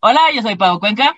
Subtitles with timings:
[0.00, 1.14] Hola, yo soy Pau Cuenca.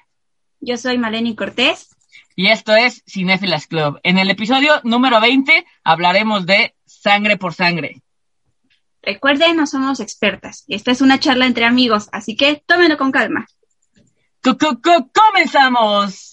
[0.61, 1.89] Yo soy Maleni Cortés.
[2.35, 3.99] Y esto es Cinefilas Club.
[4.03, 8.03] En el episodio número 20 hablaremos de Sangre por Sangre.
[9.03, 10.65] Recuerden, no somos expertas.
[10.69, 13.47] Esta es una charla entre amigos, así que tómenlo con calma.
[14.43, 16.33] ¡Comenzamos!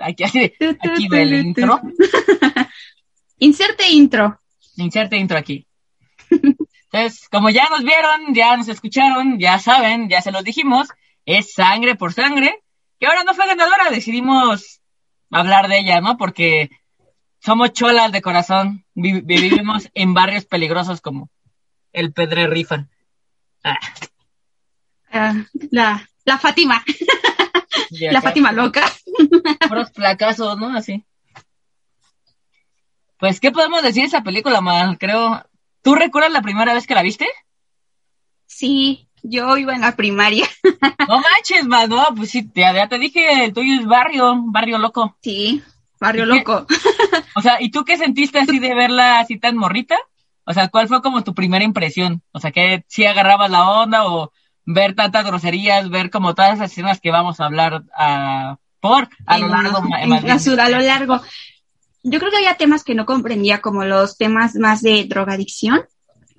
[0.00, 1.80] Aquí, aquí va el intro.
[3.38, 4.40] Inserte intro.
[4.76, 5.66] Inserte intro aquí.
[6.30, 10.88] Entonces, como ya nos vieron, ya nos escucharon, ya saben, ya se los dijimos,
[11.24, 12.62] es sangre por sangre.
[12.98, 14.80] Que ahora no fue ganadora, decidimos
[15.30, 16.16] hablar de ella, ¿no?
[16.16, 16.70] Porque
[17.38, 21.30] somos cholas de corazón, vivimos en barrios peligrosos como
[21.92, 22.88] el Pedre Rifa.
[23.64, 23.78] Ah.
[25.12, 25.34] Ah,
[25.70, 26.84] la, la Fátima.
[27.90, 28.90] la Fátima loca.
[29.68, 30.76] Puros placazos, ¿no?
[30.76, 31.04] Así.
[33.18, 34.98] Pues, ¿qué podemos decir de esa película, mal?
[34.98, 35.44] Creo.
[35.82, 37.26] ¿Tú recuerdas la primera vez que la viste?
[38.46, 40.46] Sí, yo iba en la primaria.
[41.08, 45.16] No manches, man, no, pues sí, ya, te dije, el tuyo es barrio, barrio loco.
[45.22, 45.62] Sí,
[45.98, 46.66] barrio loco.
[47.36, 49.96] o sea, ¿y tú qué sentiste así de verla así tan morrita?
[50.44, 52.22] O sea, ¿cuál fue como tu primera impresión?
[52.32, 54.32] O sea, que si agarrabas la onda o
[54.72, 59.38] ver tantas groserías, ver como todas esas escenas que vamos a hablar a, por a
[59.38, 59.78] lo largo.
[59.78, 61.20] a lo largo.
[62.02, 65.82] Yo creo que había temas que no comprendía, como los temas más de drogadicción.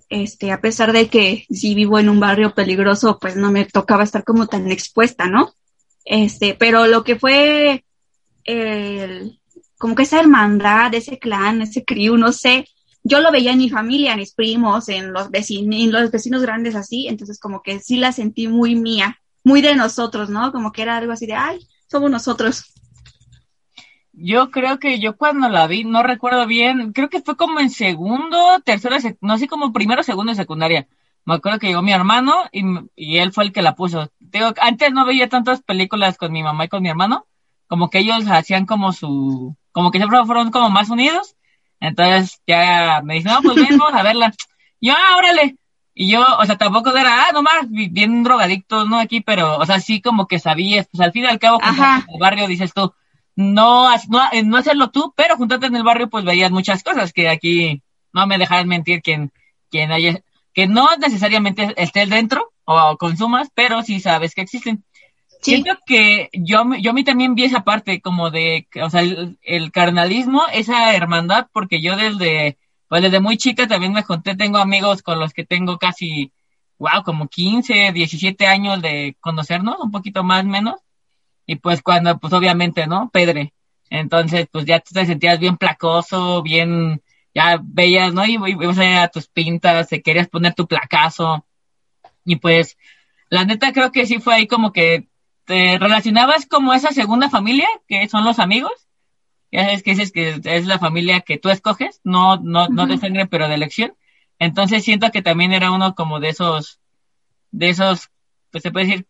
[0.10, 4.04] Este, a pesar de que si vivo en un barrio peligroso, pues no me tocaba
[4.04, 5.54] estar como tan expuesta, ¿no?
[6.04, 7.86] Este, pero lo que fue
[8.44, 9.40] el,
[9.78, 12.66] como que esa hermandad, ese clan, ese crew, no sé,
[13.04, 16.42] yo lo veía en mi familia, en mis primos, en los vecinos, en los vecinos
[16.42, 20.52] grandes así, entonces como que sí la sentí muy mía, muy de nosotros, ¿no?
[20.52, 22.74] Como que era algo así de, ay, somos nosotros.
[24.14, 27.70] Yo creo que yo cuando la vi, no recuerdo bien, creo que fue como en
[27.70, 30.88] segundo, tercero, no sé, como primero, segundo y secundaria.
[31.26, 34.12] Me acuerdo que llegó mi hermano y, él fue el que la puso.
[34.60, 37.26] Antes no veía tantas películas con mi mamá y con mi hermano,
[37.68, 41.36] como que ellos hacían como su, como que siempre fueron como más unidos
[41.82, 44.34] entonces ya me dice, no, pues vamos a verla.
[44.80, 45.58] Y yo, ah, órale.
[45.94, 49.00] Y yo, o sea, tampoco era, ah, nomás, bien drogadicto, ¿no?
[49.00, 52.14] Aquí, pero, o sea, sí como que sabías, pues al fin y al cabo, en
[52.14, 52.94] el barrio, dices tú,
[53.36, 57.28] no, no, no hacerlo tú, pero juntarte en el barrio, pues veías muchas cosas que
[57.28, 57.82] aquí
[58.14, 59.32] no me dejarás mentir quien,
[59.70, 60.22] quien haya,
[60.54, 64.86] que no necesariamente estés dentro o consumas, pero sí sabes que existen.
[65.42, 69.72] Siento que yo, yo a mí también vi esa parte como de, o sea, el,
[69.72, 72.58] carnalismo, esa hermandad, porque yo desde,
[72.88, 76.32] pues desde muy chica también me conté, tengo amigos con los que tengo casi,
[76.78, 80.80] wow, como 15, 17 años de conocernos, un poquito más menos,
[81.48, 83.10] y pues cuando, pues obviamente, ¿no?
[83.12, 83.54] Pedre.
[83.90, 87.02] Entonces, pues ya te sentías bien placoso, bien,
[87.34, 88.26] ya veías, ¿no?
[88.26, 91.46] Y, y, a tus pintas, te querías poner tu placazo,
[92.26, 92.78] y pues,
[93.30, 95.08] la neta creo que sí fue ahí como que
[95.52, 98.72] te relacionabas como esa segunda familia, que son los amigos.
[99.52, 102.98] Ya sabes que dices que es la familia que tú escoges, no, no, no de
[102.98, 103.94] sangre, pero de elección.
[104.40, 106.80] Entonces siento que también era uno como de esos,
[107.52, 108.12] de esos,
[108.50, 109.08] pues se puede decir,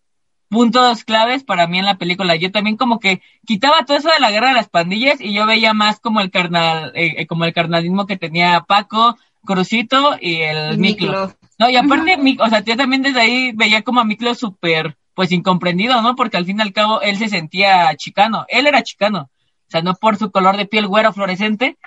[0.50, 2.36] puntos claves para mí en la película.
[2.36, 5.46] Yo también como que quitaba todo eso de la guerra de las pandillas y yo
[5.46, 9.16] veía más como el carnal, eh, eh, como el carnalismo que tenía Paco,
[9.46, 11.36] Crucito y el Miklo.
[11.60, 15.32] No, y aparte, o sea, yo también desde ahí veía como a Miklo súper pues
[15.32, 16.16] incomprendido, ¿no?
[16.16, 19.84] Porque al fin y al cabo él se sentía chicano, él era chicano, o sea,
[19.84, 21.78] no por su color de piel güero fluorescente,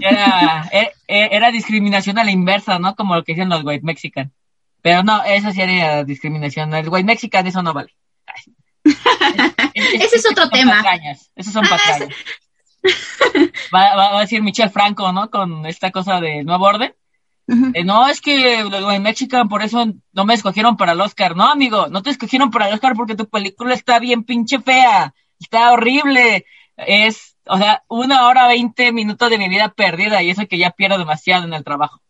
[0.00, 2.96] era, e, e, era, discriminación a la inversa, ¿no?
[2.96, 4.32] Como lo que dicen los white mexican.
[4.82, 7.94] Pero no, eso sí era discriminación, el white mexican eso no vale.
[9.74, 10.82] Ese es otro tema.
[11.36, 12.08] esos son patrañas.
[13.72, 15.30] Va, va, a decir Michelle Franco, ¿no?
[15.30, 16.92] Con esta cosa de nuevo orden
[17.48, 21.36] eh, no, es que en México por eso no me escogieron para el Oscar.
[21.36, 25.14] No, amigo, no te escogieron para el Oscar porque tu película está bien pinche fea.
[25.38, 26.46] Está horrible.
[26.76, 30.70] Es, o sea, una hora veinte minutos de mi vida perdida y eso que ya
[30.70, 32.00] pierdo demasiado en el trabajo.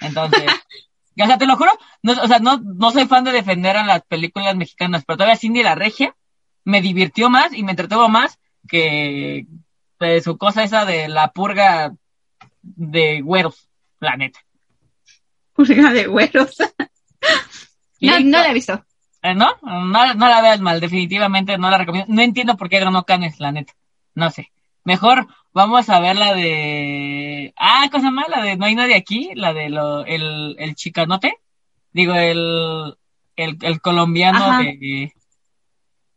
[0.00, 0.44] Entonces,
[1.20, 3.84] o sea, te lo juro, no, o sea, no, no soy fan de defender a
[3.84, 6.14] las películas mexicanas, pero todavía Cindy la Regia
[6.64, 8.38] me divirtió más y me entretuvo más
[8.68, 9.46] que
[9.98, 11.94] de su cosa esa de la purga
[12.62, 13.68] de güeros,
[14.00, 14.40] la neta.
[15.52, 16.56] Purga de güeros.
[18.00, 18.84] no, no la he visto.
[19.22, 19.50] Eh, ¿No?
[19.62, 20.14] ¿No?
[20.14, 22.12] No la veas mal, definitivamente no la recomiendo.
[22.12, 23.72] No entiendo por qué ganó Canes, la neta.
[24.14, 24.50] No sé.
[24.84, 27.54] Mejor vamos a ver la de...
[27.56, 31.36] Ah, cosa más, la de No hay nadie aquí, la de lo, el, el chicanote.
[31.92, 32.96] Digo, el,
[33.36, 35.12] el, el colombiano de...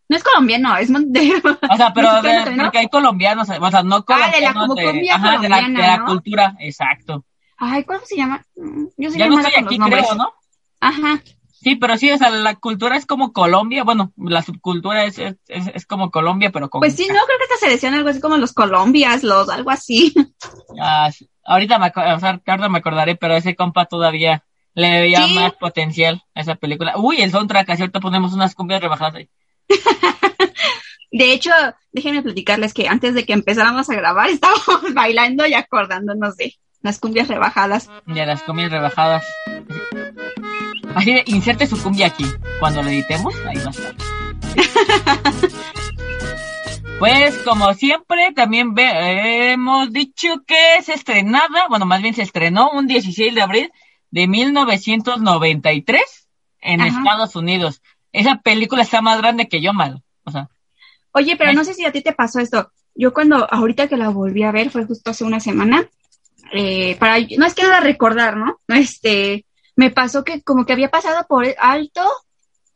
[0.07, 0.89] No es colombiano, es.
[0.89, 5.15] O sea, pero de- porque hay colombianos, o sea, no Ah, de la colombianos cumbia
[5.15, 7.25] ajá, de la, de la cultura, exacto.
[7.57, 8.45] Ay, ¿cómo se llama?
[8.55, 10.33] Mm, Yo soy Ya no estoy aquí, creo, ¿no?
[10.81, 11.21] Ajá.
[11.51, 15.35] Sí, pero sí, o sea, la cultura es como Colombia, bueno, la subcultura es, es,
[15.47, 16.79] es, es como Colombia, pero con...
[16.79, 19.71] Pues sí, no, creo que esta se decían algo así como los Colombias, los, algo
[19.71, 20.13] así.
[20.79, 21.27] Ah, sí.
[21.43, 24.43] ahorita me, o sea, ahorita me acordaré, pero ese compa todavía
[24.75, 25.33] le veía Sí.
[25.33, 26.93] más potencial a esa película.
[26.97, 29.29] Uy, el soundtrack, ahorita ponemos unas cumbias rebajadas ahí.
[31.11, 31.51] De hecho,
[31.93, 36.53] déjenme platicarles que antes de que empezáramos a grabar estábamos bailando y acordándonos de
[36.85, 37.89] las cumbias rebajadas.
[38.05, 39.25] Ya las cumbias rebajadas.
[40.95, 42.25] Así de, inserte su cumbia aquí.
[42.59, 43.95] Cuando lo editemos, ahí va a estar.
[46.97, 52.71] Pues como siempre, también ve- hemos dicho que se estrenaba, bueno, más bien se estrenó
[52.71, 53.71] un 16 de abril
[54.11, 56.01] de 1993
[56.61, 56.97] en Ajá.
[56.97, 57.81] Estados Unidos.
[58.13, 60.03] Esa película está más grande que yo, mal.
[60.23, 60.47] O sea,
[61.11, 62.71] Oye, pero no sé si a ti te pasó esto.
[62.95, 65.83] Yo cuando, ahorita que la volví a ver, fue justo hace una semana,
[66.53, 68.59] eh, para, no es que nada recordar, ¿no?
[68.67, 69.45] Este,
[69.75, 72.01] me pasó que como que había pasado por alto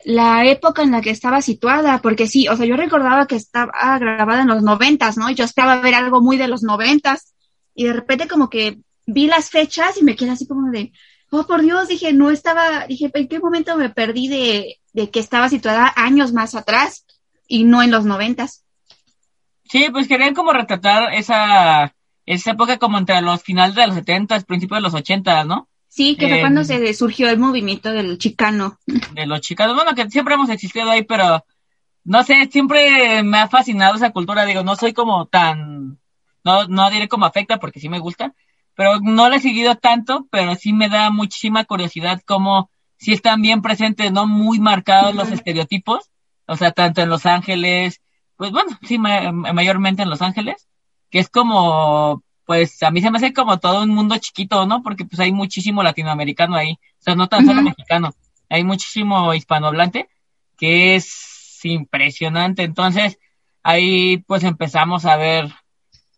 [0.06, 4.00] la época en la que estaba situada, porque sí, o sea, yo recordaba que estaba
[4.00, 5.30] grabada en los noventas, ¿no?
[5.30, 7.34] Yo esperaba ver algo muy de los noventas,
[7.76, 10.92] y de repente como que vi las fechas y me quedé así como de,
[11.32, 15.20] oh, por Dios, dije, no estaba, dije, ¿en qué momento me perdí de, de que
[15.20, 17.06] estaba situada años más atrás
[17.48, 18.64] y no en los noventas?
[19.70, 21.94] sí, pues querían como retratar esa,
[22.34, 25.68] esa época como entre los finales de los 70, principios de los 80, ¿no?
[25.88, 28.78] Sí, que fue Eh, cuando se surgió el movimiento del chicano.
[29.14, 29.76] de los chicanos.
[29.76, 31.44] Bueno, que siempre hemos existido ahí, pero
[32.04, 34.46] no sé, siempre me ha fascinado esa cultura.
[34.46, 36.00] Digo, no soy como tan,
[36.44, 38.34] no, no diré como afecta porque sí me gusta,
[38.76, 43.42] pero no la he seguido tanto, pero sí me da muchísima curiosidad cómo sí están
[43.42, 46.10] bien presentes, no muy marcados los estereotipos,
[46.46, 48.02] o sea, tanto en Los Ángeles,
[48.38, 50.68] pues bueno, sí, ma- mayormente en Los Ángeles,
[51.10, 54.82] que es como, pues a mí se me hace como todo un mundo chiquito, ¿no?
[54.84, 58.14] Porque pues hay muchísimo latinoamericano ahí, o sea, no tan solo mexicano,
[58.50, 60.10] hay muchísimo hispanohablante
[60.58, 62.64] que es impresionante.
[62.64, 63.18] Entonces,
[63.64, 65.52] ahí pues empezamos a ver,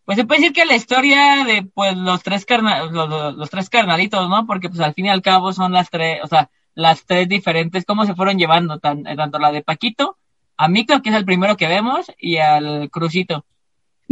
[0.05, 3.49] pues se puede decir que la historia de pues los tres carna los, los- los
[3.49, 4.45] tres carnalitos, ¿no?
[4.45, 7.85] Porque pues al fin y al cabo son las tres, o sea, las tres diferentes,
[7.85, 10.17] cómo se fueron llevando, tan- tanto la de Paquito,
[10.57, 13.45] a Mico, que es el primero que vemos, y al Crucito.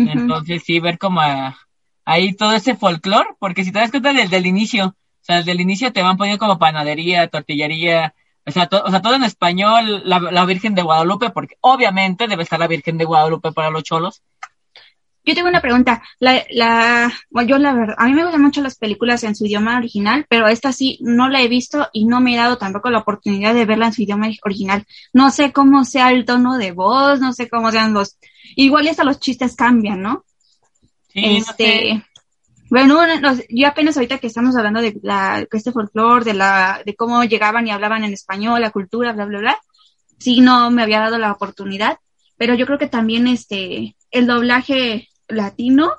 [0.08, 1.58] Entonces, sí, ver como a-
[2.06, 5.52] ahí todo ese folclore, porque si te das cuenta desde el inicio, o sea, desde
[5.52, 8.14] el inicio te van poniendo como panadería, tortillería,
[8.46, 12.28] o sea, to- o sea todo en español, la, la Virgen de Guadalupe, porque obviamente
[12.28, 14.22] debe estar la Virgen de Guadalupe para los cholos.
[15.26, 16.02] Yo tengo una pregunta.
[16.20, 19.46] La, la, bueno, yo la verdad, a mí me gustan mucho las películas en su
[19.46, 22.90] idioma original, pero esta sí no la he visto y no me he dado tampoco
[22.90, 24.86] la oportunidad de verla en su idioma original.
[25.14, 28.18] No sé cómo sea el tono de voz, no sé cómo sean los,
[28.56, 30.26] igual hasta los chistes cambian, ¿no?
[31.14, 32.06] Sí, no este, sé.
[32.70, 36.34] bueno, no- no- yo apenas ahorita que estamos hablando de la, de este folclore, de
[36.34, 39.60] la, de cómo llegaban y hablaban en español, la cultura, bla, bla, bla,
[40.20, 41.98] sí no me había dado la oportunidad,
[42.38, 45.94] pero yo creo que también este, el doblaje latino,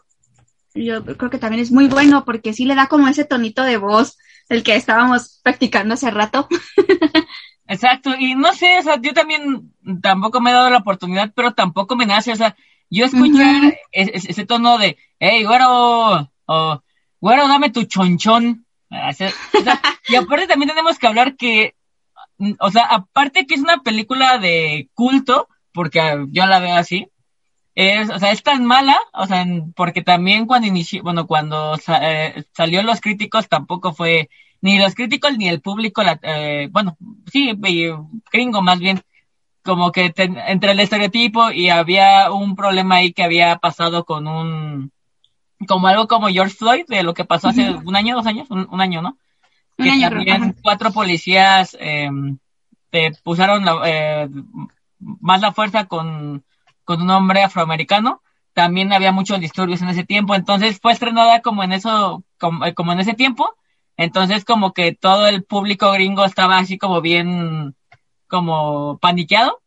[0.74, 3.76] yo creo que también es muy bueno porque sí le da como ese tonito de
[3.76, 4.16] voz
[4.48, 6.48] el que estábamos practicando hace rato.
[7.70, 9.72] Exacto, y no sé, o sea, yo también
[10.02, 12.56] tampoco me he dado la oportunidad, pero tampoco me nace, o sea,
[12.90, 16.82] yo escuchar ese, tono de, hey, güero, o
[17.20, 18.66] güero, dame tu chonchón.
[18.90, 19.30] O sea,
[20.08, 21.76] y aparte también tenemos que hablar que,
[22.58, 26.00] o sea, aparte que es una película de culto, porque
[26.30, 27.06] yo la veo así,
[27.76, 29.46] es, o sea, es tan mala, o sea,
[29.76, 34.28] porque también cuando inició, bueno, cuando sa- eh, salió los críticos tampoco fue,
[34.62, 36.96] ni los críticos ni el público, la, eh, bueno,
[37.32, 37.52] sí,
[38.32, 39.00] gringo más bien,
[39.62, 44.26] como que ten- entre el estereotipo y había un problema ahí que había pasado con
[44.26, 44.92] un,
[45.66, 48.66] como algo como George Floyd, de lo que pasó hace un año, dos años, un,
[48.70, 49.18] un año, ¿no?
[49.78, 52.10] Un que año, también cuatro policías eh,
[52.90, 54.28] te pusieron la- eh,
[54.98, 56.44] más la fuerza con,
[56.84, 58.22] con un hombre afroamericano.
[58.52, 62.92] También había muchos disturbios en ese tiempo, entonces fue estrenada como en eso, como, como
[62.92, 63.54] en ese tiempo.
[64.00, 67.76] Entonces como que todo el público gringo estaba así como bien,
[68.28, 69.60] como paniqueado.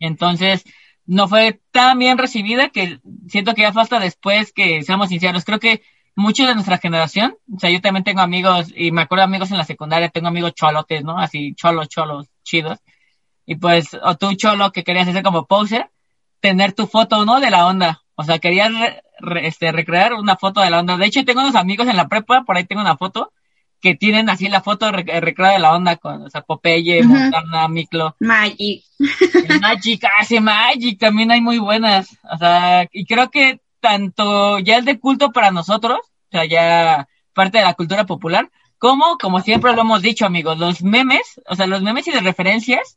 [0.00, 0.64] Entonces,
[1.06, 2.98] no fue tan bien recibida que
[3.28, 5.44] siento que ya falta después que seamos sinceros.
[5.44, 5.82] Creo que
[6.16, 9.52] muchos de nuestra generación, o sea, yo también tengo amigos, y me acuerdo de amigos
[9.52, 11.16] en la secundaria, tengo amigos cholotes, ¿no?
[11.16, 12.80] Así, cholos, cholos, chidos.
[13.46, 15.92] Y pues, o tú cholo que querías hacer como poser,
[16.40, 17.38] tener tu foto, ¿no?
[17.38, 18.01] De la onda.
[18.14, 18.70] O sea, querías
[19.42, 20.96] este, recrear una foto de la onda.
[20.96, 23.32] De hecho, tengo unos amigos en la prepa, por ahí tengo una foto,
[23.80, 28.16] que tienen así la foto recreada de la onda con, o sea, Popeye, Montana, Miklo.
[28.20, 28.84] Magic.
[29.60, 32.16] Magic, hace ah, Magic, también hay muy buenas.
[32.32, 37.08] O sea, y creo que tanto ya es de culto para nosotros, o sea, ya
[37.34, 41.56] parte de la cultura popular, como, como siempre lo hemos dicho, amigos, los memes, o
[41.56, 42.96] sea, los memes y de referencias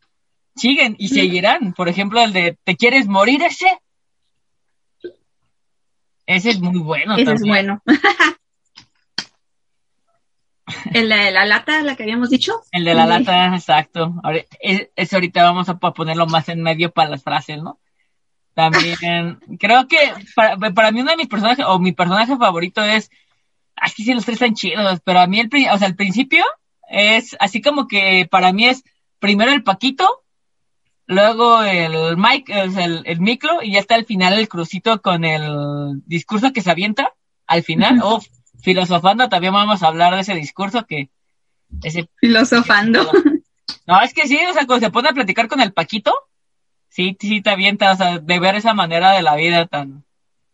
[0.55, 1.73] siguen y seguirán.
[1.73, 3.67] Por ejemplo, el de ¿te quieres morir ese?
[6.25, 7.15] Ese es muy bueno.
[7.17, 7.81] Ese es bueno.
[10.93, 12.53] ¿El de la lata, la que habíamos dicho?
[12.71, 14.15] El de la lata, exacto.
[14.23, 17.79] Ahora, ese ahorita vamos a ponerlo más en medio para las frases, ¿no?
[18.55, 19.97] También, creo que
[20.35, 23.11] para, para, mí uno de mis personajes, o mi personaje favorito es,
[23.75, 26.43] aquí sí los tres están chidos, pero a mí el, o sea, el principio
[26.89, 28.83] es así como que para mí es
[29.19, 30.23] primero el Paquito,
[31.07, 32.17] luego el
[32.71, 36.61] sea, el, el micro, y ya está al final el crucito con el discurso que
[36.61, 37.13] se avienta
[37.47, 37.99] al final.
[38.03, 38.21] o
[38.61, 41.09] filosofando, también vamos a hablar de ese discurso que
[41.83, 43.09] ese filosofando.
[43.87, 46.11] No, es que sí, o sea, cuando se pone a platicar con el Paquito,
[46.89, 50.03] sí, sí te avienta, o sea, de ver esa manera de la vida tan,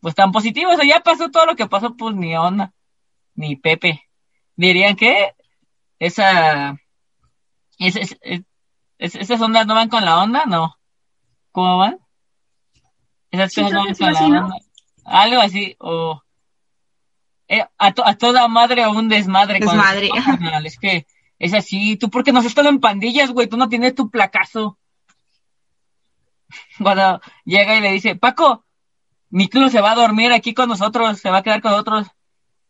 [0.02, 2.74] pues tan positiva, o sea, ya pasó todo lo que pasó, pues ni onda,
[3.36, 4.04] ni Pepe.
[4.58, 5.34] Dirían que
[5.98, 6.78] esa,
[9.02, 10.78] esas ondas no van con la onda, no.
[11.52, 12.00] ¿Cómo van?
[13.32, 14.56] Esas cosas no van con la onda.
[15.04, 16.22] Algo así, o
[17.54, 19.60] eh, a, toda madre o un desmadre.
[19.60, 20.10] Desmadre.
[20.64, 21.06] es que
[21.38, 21.98] es así.
[21.98, 23.48] ¿Tú por qué no has estado en pandillas, güey?
[23.48, 24.78] Tú no tienes tu placazo.
[26.82, 28.64] Cuando llega y le dice, Paco,
[29.30, 32.08] mi club se va a dormir aquí con nosotros, se va a quedar con nosotros.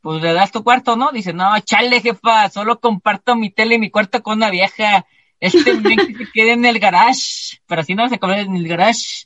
[0.02, 1.12] Pues le das tu cuarto, ¿no?
[1.12, 5.06] Dice, no, chale, jefa, solo comparto mi tele y mi cuarto con una vieja.
[5.42, 7.58] Este que se quede en el garage.
[7.66, 9.26] Pero si no se come en el garage.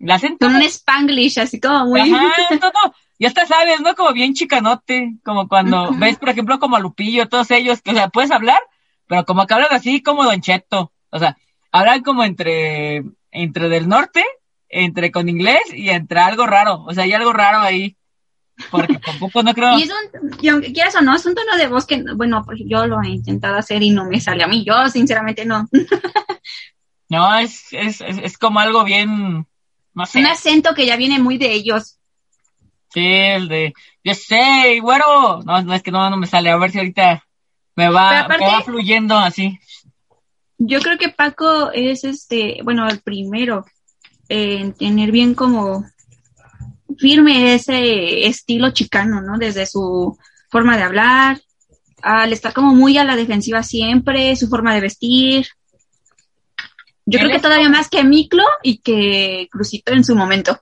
[0.00, 0.50] La hacen todo.
[0.50, 2.00] Un spanglish, así como muy.
[2.00, 3.94] Ajá, todo ya hasta sabes, ¿no?
[3.94, 7.94] Como bien chicanote, como cuando ves, por ejemplo, como a Lupillo, todos ellos, que, o
[7.94, 8.60] sea, puedes hablar,
[9.08, 11.36] pero como que hablan así como Don Cheto, o sea,
[11.72, 13.02] hablan como entre,
[13.32, 14.24] entre del norte,
[14.68, 17.96] entre con inglés y entre algo raro, o sea, hay algo raro ahí,
[18.70, 19.78] porque tampoco no creo.
[19.78, 22.42] Y es un, y aunque quieras o no, es un tono de voz que, bueno,
[22.44, 25.68] pues yo lo he intentado hacer y no me sale a mí, yo sinceramente no.
[27.08, 29.46] no, es, es, es, es como algo bien,
[29.94, 30.20] no sé.
[30.20, 31.98] Un acento que ya viene muy de ellos.
[32.92, 35.42] Sí, el de, yo sé, güero.
[35.42, 36.50] No, no es que no, no me sale.
[36.50, 37.22] A ver si ahorita
[37.76, 39.58] me va, me va fluyendo así.
[40.58, 43.64] Yo creo que Paco es este, bueno, el primero
[44.28, 45.84] en tener bien como
[46.98, 49.38] firme ese estilo chicano, ¿no?
[49.38, 50.18] Desde su
[50.50, 51.40] forma de hablar,
[52.02, 55.46] al estar como muy a la defensiva siempre, su forma de vestir.
[57.06, 60.60] Yo creo que todavía más que Miklo y que Crucito en su momento.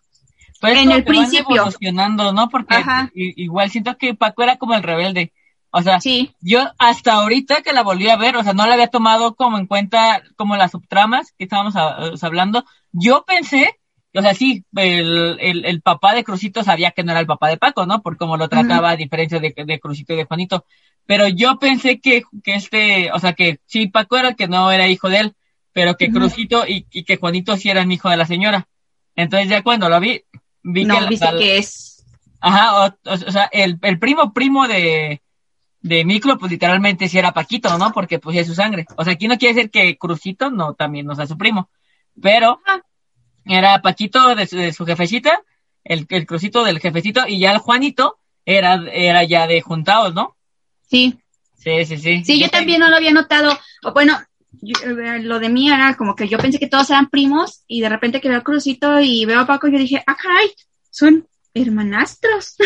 [0.61, 1.57] Pues en el principio.
[1.57, 2.49] evolucionando, ¿no?
[2.49, 2.77] Porque
[3.15, 5.33] igual siento que Paco era como el rebelde.
[5.71, 5.99] O sea,
[6.41, 9.59] yo hasta ahorita que la volví a ver, o sea, no la había tomado como
[9.59, 11.75] en cuenta como las subtramas que estábamos
[12.23, 12.65] hablando.
[12.93, 13.79] Yo pensé,
[14.17, 17.59] o sea, sí, el, el, papá de Crucito sabía que no era el papá de
[17.59, 18.03] Paco, ¿no?
[18.03, 20.65] Por cómo lo trataba, a diferencia de, de Crucito y de Juanito.
[21.05, 24.73] Pero yo pensé que, que este, o sea, que sí, Paco era el que no
[24.73, 25.35] era hijo de él,
[25.73, 28.67] pero que Crucito y, y que Juanito sí eran hijo de la señora.
[29.15, 30.23] Entonces ya cuando lo vi,
[30.63, 32.05] no, dice que es.
[32.41, 35.21] Ajá, o, sea, el, el, primo primo de,
[35.81, 37.93] de Micro, pues literalmente sí era Paquito, ¿no?
[37.93, 38.87] Porque pues es su sangre.
[38.97, 41.71] O sea, aquí no quiere decir que Crucito no también no sea su primo.
[42.21, 42.61] Pero
[43.47, 45.41] era Paquito de su, jefecita,
[45.85, 50.37] el, el Crucito del jefecito, y ya el Juanito era, era ya de juntados, ¿no?
[50.89, 51.19] Sí.
[51.57, 52.25] Sí, sí, sí.
[52.25, 53.59] Sí, yo, también no lo había notado.
[53.83, 54.19] O bueno,
[54.63, 57.89] eh, lo de mí era como que yo pensé que todos eran primos y de
[57.89, 60.51] repente que veo Crucito y veo a Paco y yo dije, ah, caray,
[60.91, 62.57] son hermanastros.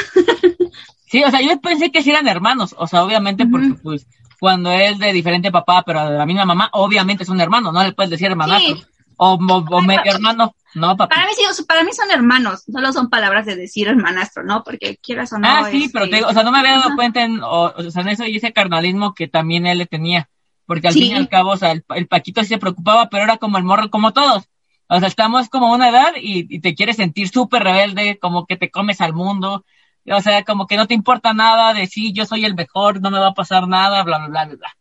[1.06, 4.06] sí, o sea, yo pensé que sí eran hermanos, o sea, obviamente porque pues
[4.38, 7.82] cuando es de diferente papá, pero de la misma mamá, obviamente es un hermano, no
[7.82, 8.78] le puedes decir hermanastro.
[9.22, 9.38] O,
[9.82, 11.14] medio hermano, no, papá.
[11.14, 14.64] Para mí, sí, para mí son hermanos, solo son palabras de decir hermanastro, ¿no?
[14.64, 15.46] Porque quieras o no.
[15.46, 18.08] Ah, sí, pero te, o sea, no me había dado cuenta en, o, sea, en
[18.08, 20.30] eso y ese carnalismo que también él le tenía
[20.70, 23.38] porque al fin y al cabo, o sea, el, Paquito sí se preocupaba, pero era
[23.38, 24.44] como el morro, como todos.
[24.88, 28.70] O sea, estamos como una edad y, te quieres sentir súper rebelde, como que te
[28.70, 29.64] comes al mundo,
[30.06, 33.10] o sea, como que no te importa nada de sí, yo soy el mejor, no
[33.10, 34.76] me va a pasar nada, bla, bla, bla, bla.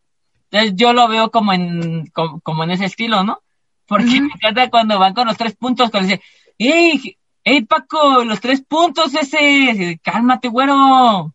[0.48, 3.42] Entonces yo lo veo como en, como, en ese estilo, ¿no?
[3.90, 6.22] Porque me encanta cuando van con los tres puntos, cuando dice,
[6.56, 9.98] ¡Ey, ey Paco, los tres puntos ese!
[10.00, 11.34] Cálmate, güero.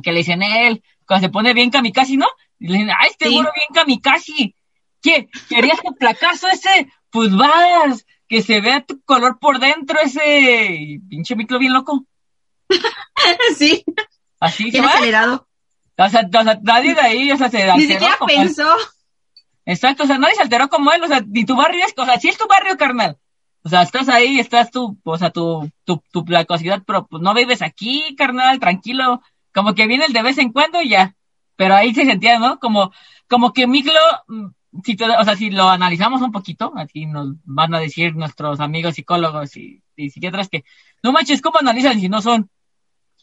[0.00, 2.28] Que le dicen él, cuando se pone bien kamikaze, ¿no?
[2.60, 3.34] Y le dicen, ¡ay, este Sí.
[3.34, 4.54] güero bien kamikaze!
[5.02, 5.28] ¿Qué?
[5.48, 6.88] ¿Querías tu placazo ese?
[7.10, 10.68] Pues vas, que se vea tu color por dentro ese.
[10.72, 12.06] Y pinche micro bien loco.
[13.58, 13.84] sí,
[14.38, 15.48] Así bien acelerado.
[15.98, 18.72] O sea, o sea, nadie de ahí, o sea, se Ni siquiera pensó.
[19.66, 22.04] Exacto, o sea, nadie se alteró como él, o sea, ni tu barrio es, o
[22.04, 23.18] sea, sí es tu barrio, carnal.
[23.62, 27.34] O sea, estás ahí, estás tú, o sea, tu, tu, tu placosidad, pero pues no
[27.34, 29.22] vives aquí, carnal, tranquilo.
[29.52, 31.16] Como que viene el de vez en cuando y ya.
[31.56, 32.60] Pero ahí se sentía, ¿no?
[32.60, 32.92] Como,
[33.28, 34.46] como que Miklo, mm,
[34.84, 38.60] si te- o sea, si lo analizamos un poquito, así nos van a decir nuestros
[38.60, 40.64] amigos psicólogos y, y psiquiatras que,
[41.02, 42.50] no manches, ¿cómo analizan si no son?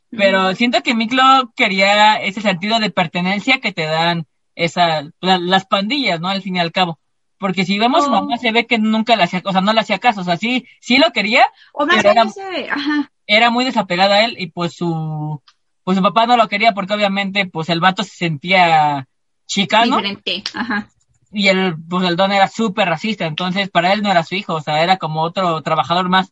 [0.10, 5.66] Pero siento que Miklo quería ese sentido de pertenencia que te dan esa, la- las
[5.66, 6.28] pandillas, ¿no?
[6.30, 7.00] Al fin y al cabo.
[7.38, 8.14] Porque si vemos, su Oh.
[8.14, 10.38] mamá se ve que nunca le hacía, o sea, no le hacía caso, o sea,
[10.38, 14.48] sí, sí lo quería, O más era- ese, ajá, era muy desapegada a él y
[14.48, 15.42] pues su,
[15.84, 19.08] pues su papá no lo quería porque obviamente pues el vato se sentía
[19.46, 20.88] chicano diferente, ajá.
[21.32, 24.54] y el, pues el don era súper racista, entonces para él no era su hijo,
[24.56, 26.32] o sea, era como otro trabajador más.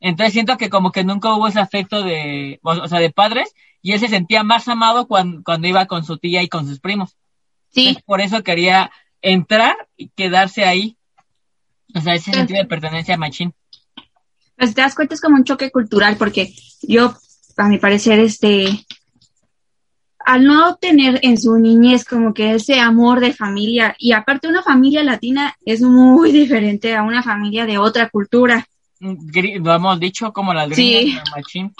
[0.00, 3.52] Entonces siento que como que nunca hubo ese afecto de, o, o sea, de padres
[3.82, 6.78] y él se sentía más amado cuando, cuando iba con su tía y con sus
[6.78, 7.16] primos.
[7.70, 8.90] Sí, Entonces, por eso quería
[9.22, 10.96] entrar y quedarse ahí.
[11.94, 12.36] O sea, ese Sí.
[12.36, 13.52] sentido de pertenencia a Machín.
[14.56, 17.14] pues te das cuenta es como un choque cultural porque yo,
[17.56, 18.66] a mi parecer, este,
[20.18, 24.62] al no tener en su niñez como que ese amor de familia y aparte una
[24.62, 28.66] familia latina es muy diferente a una familia de otra cultura.
[29.00, 30.92] Gri- Lo hemos dicho como las Sí.
[31.02, 31.74] gringas de Machín.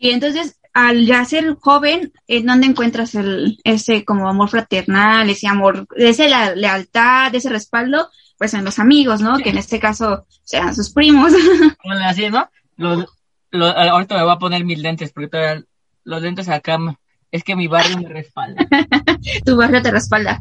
[0.00, 5.48] Y entonces, al ya ser joven, ¿en dónde encuentras el, ese como amor fraternal, ese
[5.48, 8.08] amor, ese la, lealtad, ese respaldo?
[8.36, 9.38] Pues en los amigos, ¿no?
[9.38, 11.32] Que en este caso sean sus primos.
[11.82, 12.48] Ponle así, ¿no?
[12.76, 13.06] Los,
[13.50, 15.64] los- ahorita me voy a poner mis lentes, porque todavía
[16.04, 16.78] los lentes acá,
[17.30, 18.66] es que mi barrio me respalda.
[19.44, 20.40] tu barrio te respalda.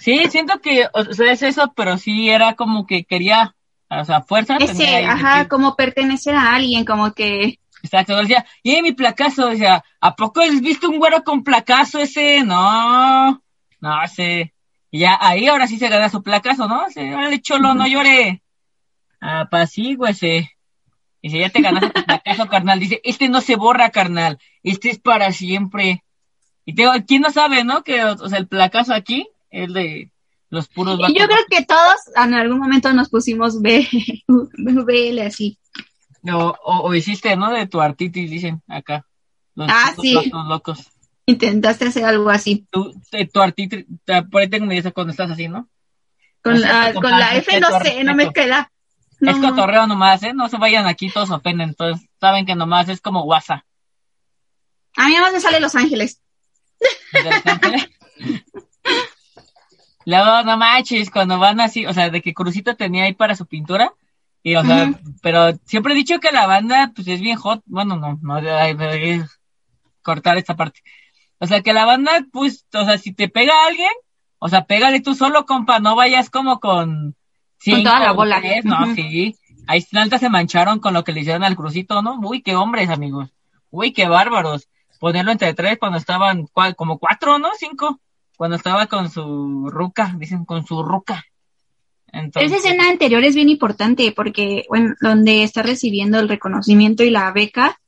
[0.00, 3.54] Sí, siento que, o sea, es eso, pero sí era como que quería,
[3.90, 4.56] o sea, fuerza.
[4.58, 10.16] Ese, ajá, como pertenecer a alguien, como que, Exacto, decía, y mi placazo, decía, ¿a
[10.16, 12.42] poco has visto un güero con placazo ese?
[12.42, 13.42] No,
[13.80, 14.52] no, ese.
[14.90, 16.86] Y ya ahí ahora sí se gana su placazo, ¿no?
[16.86, 18.42] Ese, órale, cholo, no llore.
[19.20, 20.50] Apacíguese.
[21.20, 24.90] Y si ya te ganaste tu placazo, carnal, dice, este no se borra, carnal, este
[24.90, 26.04] es para siempre.
[26.64, 27.82] Y te digo, ¿quién no sabe, no?
[27.82, 30.10] Que, o sea, el placazo aquí es de
[30.50, 31.16] los puros y vatos.
[31.18, 33.86] yo creo que todos en algún momento nos pusimos B,
[34.26, 35.58] BL así.
[36.32, 37.50] O, o, o hiciste, ¿no?
[37.52, 39.04] De tu artitis, dicen acá.
[39.54, 40.14] Los Ah, sí.
[40.14, 40.86] vatos locos.
[41.26, 42.66] Intentaste hacer algo así.
[42.70, 43.84] tu, te- tu artitis,
[44.30, 45.68] por ahí tengo idea cuando estás así, ¿no?
[46.42, 48.70] Con, la, con la F no sé, no me queda.
[49.20, 50.32] No, es cotorreo nomás, ¿eh?
[50.32, 53.62] No se vayan aquí, todos ofenden, entonces saben que nomás es como WhatsApp.
[54.96, 56.22] A mí nada más me sale Los Ángeles.
[57.12, 57.90] de Los Ángeles.
[60.08, 63.44] Luego, no manches, cuando van así, o sea, de que Crucito tenía ahí para su
[63.44, 63.92] pintura,
[64.42, 67.96] y o sea, pero siempre he dicho que la banda, pues es bien hot, bueno,
[67.96, 69.22] no, no, hay- que
[70.00, 70.80] cortar esta parte.
[71.38, 73.90] O sea, que la banda, pues, o sea, si te pega a alguien,
[74.38, 77.14] o sea, pégale tú solo, compa, no vayas como con
[77.58, 78.40] cinco toda la bola.
[78.40, 79.36] tres, no, sí.
[79.66, 82.18] Ahí altas se mancharon con lo que le hicieron al Crucito, ¿no?
[82.22, 83.28] Uy, qué hombres, amigos.
[83.70, 84.70] Uy, qué bárbaros.
[85.00, 86.74] Ponerlo entre tres cuando estaban, ¿cuál?
[86.76, 87.50] como cuatro, ¿no?
[87.58, 88.00] Cinco.
[88.38, 91.24] Cuando estaba con su ruca, dicen, con su ruca.
[92.12, 97.10] Entonces, Esa escena anterior es bien importante porque, bueno, donde está recibiendo el reconocimiento y
[97.10, 97.80] la beca,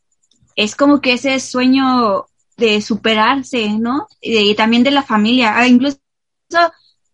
[0.57, 4.09] es como que ese sueño de superarse, ¿no?
[4.21, 5.57] Y, y también de la familia.
[5.57, 6.01] Ah, incluso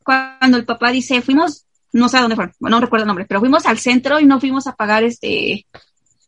[0.02, 3.40] cuando el papá dice, fuimos, no sé a dónde fue, no recuerdo el nombre, pero
[3.40, 5.66] fuimos al centro y no fuimos a pagar este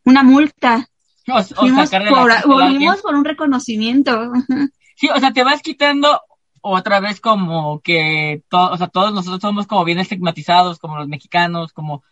[0.05, 0.87] una multa.
[1.27, 4.31] o, o Fuimos por, volvimos por un reconocimiento.
[5.01, 6.21] Sí, o sea, te vas quitando
[6.71, 11.09] otra vez como que to- o sea, todos nosotros somos como bien estigmatizados, como los
[11.09, 12.03] mexicanos, como,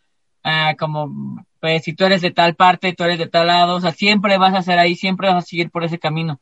[0.45, 3.81] ah, como, pues, si tú eres de tal parte, tú eres de tal lado, o
[3.81, 6.41] sea, siempre vas a ser ahí, siempre vas a seguir por ese camino.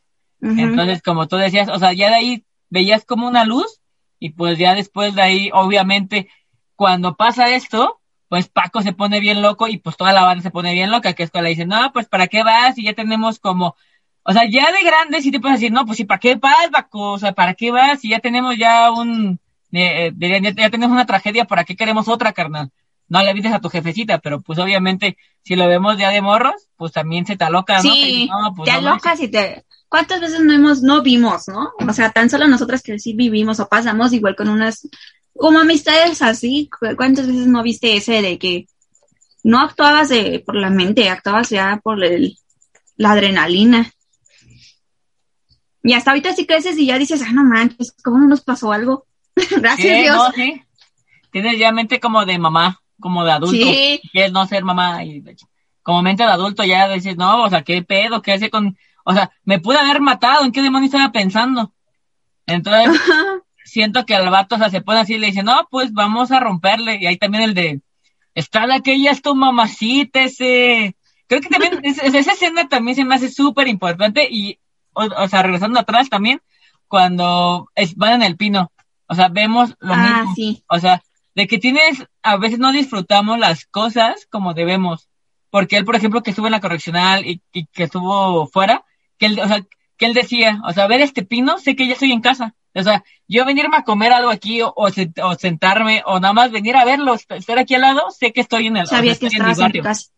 [0.54, 3.80] Entonces, como tú decías, o sea, ya de ahí veías como una luz
[4.18, 6.28] y pues ya después de ahí, obviamente,
[6.76, 10.50] cuando pasa esto, pues Paco se pone bien loco y pues toda la banda se
[10.50, 12.78] pone bien loca, que es cuando le dicen, no, pues ¿para qué vas?
[12.78, 13.76] Y ya tenemos como,
[14.24, 16.68] o sea, ya de grande sí te puedes decir, no, pues sí, ¿para qué vas,
[16.72, 17.12] Paco?
[17.12, 18.04] O sea, ¿para qué vas?
[18.04, 19.38] Y ya tenemos ya un,
[19.72, 22.70] eh, eh, ya, ya tenemos una tragedia, ¿para qué queremos otra, carnal?
[23.08, 26.68] No le avises a tu jefecita, pero pues obviamente, si lo vemos ya de morros,
[26.76, 27.82] pues también se te aloca, ¿no?
[27.82, 29.64] Sí, no, pues, te no alocas y te...
[29.88, 31.72] ¿Cuántas veces no hemos, no vimos, no?
[31.86, 34.88] O sea, tan solo nosotras que sí vivimos o pasamos igual con unas
[35.36, 38.66] como amistades así, ¿cuántas veces no viste ese de que
[39.42, 42.38] no actuabas de, por la mente, actuabas ya por el,
[42.96, 43.90] la adrenalina?
[45.84, 48.72] Y hasta ahorita sí creces y ya dices, ah, no manches, ¿cómo no nos pasó
[48.72, 49.06] algo?
[49.50, 50.16] Gracias Dios.
[50.16, 50.62] no, sí.
[51.30, 53.54] Tienes ya mente como de mamá, como de adulto.
[53.66, 54.00] Sí.
[54.10, 55.22] Quieres no ser mamá y
[55.82, 58.22] como mente de adulto ya dices, no, o sea, ¿qué pedo?
[58.22, 58.76] ¿Qué hace con...?
[59.04, 61.74] O sea, me pude haber matado, ¿en qué demonio estaba pensando?
[62.46, 62.98] Entonces,
[63.64, 66.30] siento que al vato, o sea, se pone así y le dice, no, pues vamos
[66.30, 66.96] a romperle.
[67.00, 67.82] Y ahí también el de,
[68.34, 70.96] está la que ella es tu mamacita, ese...
[71.26, 74.58] Creo que también, es- es- esa escena también se me hace súper importante y,
[74.94, 76.40] o, o sea, regresando atrás también,
[76.88, 78.70] cuando es- van en el pino,
[79.06, 80.34] o sea, vemos lo ah, mismo.
[80.34, 80.64] sí.
[80.68, 81.02] O sea,
[81.34, 85.08] de que tienes, a veces no disfrutamos las cosas como debemos.
[85.50, 88.84] Porque él, por ejemplo, que estuvo en la correccional y, y que estuvo fuera,
[89.18, 89.64] que él, o sea,
[89.96, 92.54] que él decía, o sea, ver este pino, sé que ya estoy en casa.
[92.74, 96.34] O sea, yo venirme a comer algo aquí o, o, se- o sentarme o nada
[96.34, 98.86] más venir a verlo, est- estar aquí al lado, sé que estoy en el, o
[98.86, 99.82] sea, Sabías que estoy en mi en tu barrio.
[99.84, 100.10] casa.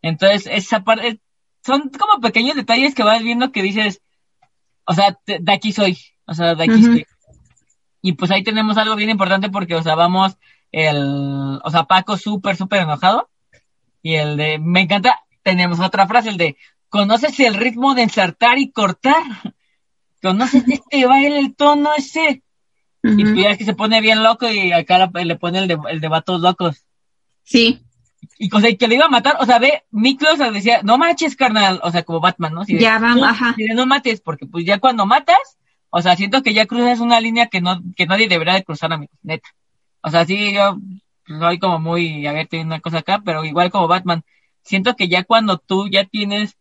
[0.00, 1.20] Entonces, esa parte,
[1.64, 4.02] son como pequeños detalles que vas viendo que dices,
[4.84, 7.06] o sea, de, de aquí soy, o sea, de aquí estoy.
[8.00, 10.36] Y pues ahí tenemos algo bien importante porque, o sea, vamos,
[10.72, 13.30] el, o sea, Paco súper, súper enojado.
[14.02, 16.56] Y el de, me encanta, tenemos otra frase, el de,
[16.88, 19.22] ¿conoces el ritmo de ensartar y cortar?
[20.22, 22.42] ¿Conoces este baile, el tono ese?
[23.04, 23.34] Y Ujú.
[23.34, 26.00] tú ya es que se pone bien loco y acá le pone el de, el
[26.00, 26.84] de vatos locos.
[27.44, 27.82] Sí.
[28.44, 31.36] Y cosa y que le iba a matar, o sea, ve, Miklos decía, no manches,
[31.36, 32.64] carnal, o sea, como Batman, ¿no?
[32.64, 33.54] De, Ya vamos, "No, ajá.
[33.56, 35.58] de, no mates, porque pues ya cuando matas,
[35.90, 38.92] o sea, siento que ya cruzas una línea que no, que nadie debería de cruzar,
[38.92, 39.48] amigos, neta.
[40.00, 40.76] O sea, sí, yo
[41.38, 44.24] soy como muy abierto y una cosa acá, pero igual como Batman,
[44.64, 46.56] siento que ya cuando tú ya tienes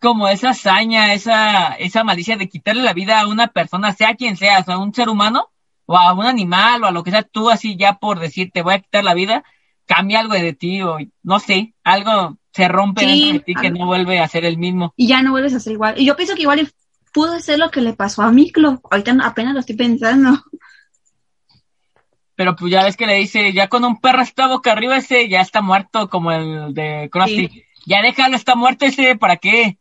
[0.00, 4.38] como esa hazaña, esa, esa malicia de quitarle la vida a una persona, sea quien
[4.38, 5.50] sea, o sea, un ser humano,
[5.84, 8.62] o a un animal, o a lo que sea, tú así ya por decir te
[8.62, 9.44] voy a quitar la vida,
[9.88, 13.66] cambia algo de ti, o no sé, algo se rompe Sí, dentro de ti que
[13.68, 13.78] algo.
[13.80, 14.92] no vuelve a ser el mismo.
[14.96, 15.94] Y ya no vuelves a ser igual.
[15.98, 16.70] Y yo pienso que igual
[17.12, 18.80] pudo ser lo que le pasó a Miklo.
[18.90, 20.44] Ahorita apenas lo estoy pensando.
[22.36, 25.28] Pero pues ya ves que le dice, ya cuando un perro está boca arriba ese,
[25.28, 27.48] ya está muerto, como el de Krusty.
[27.48, 27.64] Sí.
[27.86, 29.78] Ya déjalo, está muerto ese, ¿para qué?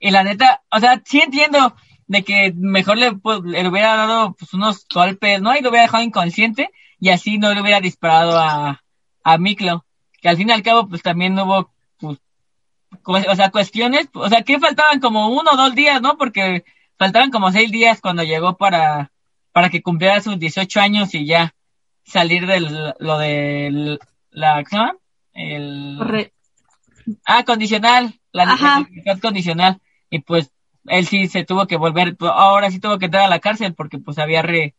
[0.00, 4.34] Y la neta, o sea, sí entiendo de que mejor le, pues, le hubiera dado
[4.34, 5.56] pues, unos golpes, ¿no?
[5.56, 8.83] Y lo hubiera dejado inconsciente y así no le hubiera disparado a,
[9.24, 9.84] a Miklo.
[10.20, 12.18] Que al fin y al cabo, pues también hubo, pues,
[13.28, 16.16] o sea, cuestiones, o sea, que faltaban como uno o dos días, ¿no?
[16.16, 16.64] Porque
[16.96, 19.10] faltaban como seis días cuando llegó para,
[19.52, 21.54] para que cumpliera sus 18 años y ya
[22.04, 23.98] salir del, lo de
[24.30, 24.96] la, ¿qué se llama?
[25.32, 26.30] El,
[27.24, 28.44] Ah, condicional, la
[28.90, 29.80] libertad condicional.
[30.10, 30.50] Y pues
[30.86, 33.74] él sí se tuvo que volver, pues, ahora sí tuvo que entrar a la cárcel
[33.74, 34.74] porque pues había re...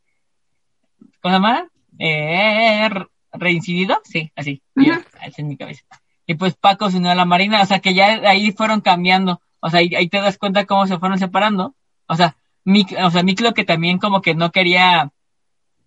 [1.21, 1.67] ¿Cómo se llama?
[1.99, 2.89] Eh,
[3.37, 5.83] reincidido, sí, así, ya, así en mi cabeza.
[6.25, 9.41] Y pues Paco se unió a la Marina, o sea que ya ahí fueron cambiando,
[9.59, 11.75] o sea, ahí, ahí te das cuenta cómo se fueron separando.
[12.07, 15.11] O sea, Mic, o sea, Miklo que también como que no quería,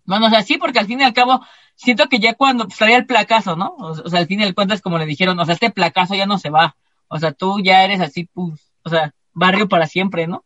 [0.05, 2.77] bueno, o sea, sí, porque al fin y al cabo, siento que ya cuando pues,
[2.77, 3.75] traía el placazo, ¿no?
[3.77, 6.15] O, o sea, al fin y al cuentas, como le dijeron, o sea, este placazo
[6.15, 6.75] ya no se va.
[7.07, 10.43] O sea, tú ya eres así, pues, o sea, barrio para siempre, ¿no?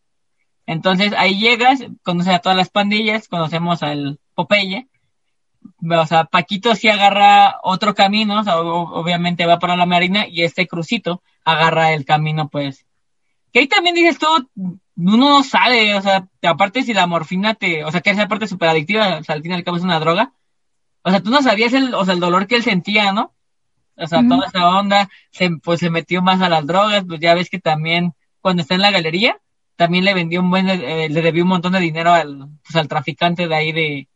[0.66, 4.88] Entonces ahí llegas, conoces a todas las pandillas, conocemos al Popeye.
[5.90, 10.44] O sea, Paquito sí agarra otro camino, o sea, obviamente va para la marina y
[10.44, 12.86] este crucito agarra el camino, pues.
[13.52, 14.28] Que ahí también dices tú,
[14.96, 18.48] uno no sabe, o sea, aparte si la morfina te, o sea, que esa parte
[18.48, 20.34] súper adictiva, o sea, al fin y al cabo es una droga.
[21.04, 23.34] O sea, tú no sabías el, o sea, el dolor que él sentía, ¿no?
[23.96, 27.36] O sea, toda esa onda, se, pues se metió más a las drogas, pues ya
[27.36, 29.40] ves que también cuando está en la galería,
[29.76, 32.88] también le vendió un buen, eh, le debió un montón de dinero al, pues al
[32.88, 34.08] traficante de ahí de,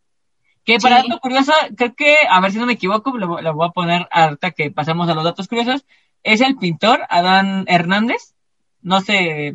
[0.67, 1.07] que para Sí.
[1.07, 3.71] dato curioso, creo que, a ver si no me equivoco, le, voy- le voy a
[3.71, 5.85] poner ahorita que pasamos a los datos curiosos,
[6.23, 8.35] es el pintor Adán Hernández,
[8.81, 9.53] no sé,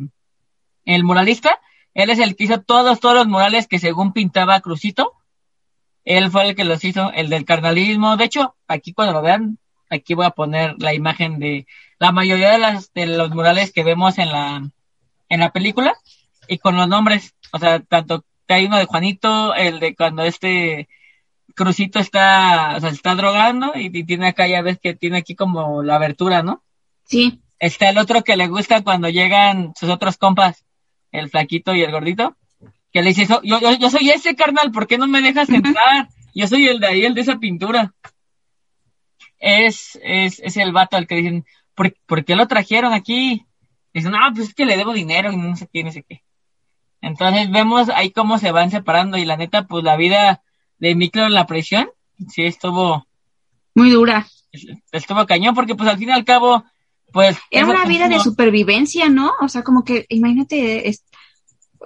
[0.85, 1.59] el muralista,
[1.93, 5.13] él es el que hizo todos, todos los murales que según pintaba Crucito,
[6.03, 9.59] él fue el que los hizo, el del carnalismo, de hecho, aquí cuando lo vean,
[9.91, 11.67] aquí voy a poner la imagen de
[11.99, 14.67] la mayoría de las, de los murales que vemos en la,
[15.29, 15.93] en la película,
[16.47, 20.23] y con los nombres, o sea, tanto que hay uno de Juanito, el de cuando
[20.23, 20.89] este
[21.55, 25.17] Crucito está, o sea, se está drogando y, y tiene acá, ya ves que tiene
[25.17, 26.63] aquí como la abertura, ¿no?
[27.05, 27.41] Sí.
[27.59, 30.65] Está el otro que le gusta cuando llegan sus otros compas,
[31.11, 32.35] el flaquito y el gordito,
[32.91, 35.49] que le dice, "So- yo, yo, yo soy ese carnal, ¿por qué no me dejas
[35.49, 36.09] entrar?
[36.35, 37.93] Yo soy el de ahí, el de esa pintura.
[39.39, 43.45] Es, es, es el vato al que dicen, ¿por, ¿por qué lo trajeron aquí?
[43.93, 46.23] Dicen, no, pues es que le debo dinero y no sé qué, no sé qué.
[47.01, 50.41] Entonces vemos ahí cómo se van separando y la neta, pues la vida
[50.79, 51.89] de Miklo en la prisión,
[52.29, 53.05] sí estuvo
[53.75, 54.27] Muy dura.
[54.91, 56.63] estuvo cañón porque pues al fin y al cabo
[57.11, 59.31] pues Era una vida de supervivencia, ¿no?
[59.41, 61.03] O sea, como que, imagínate, es-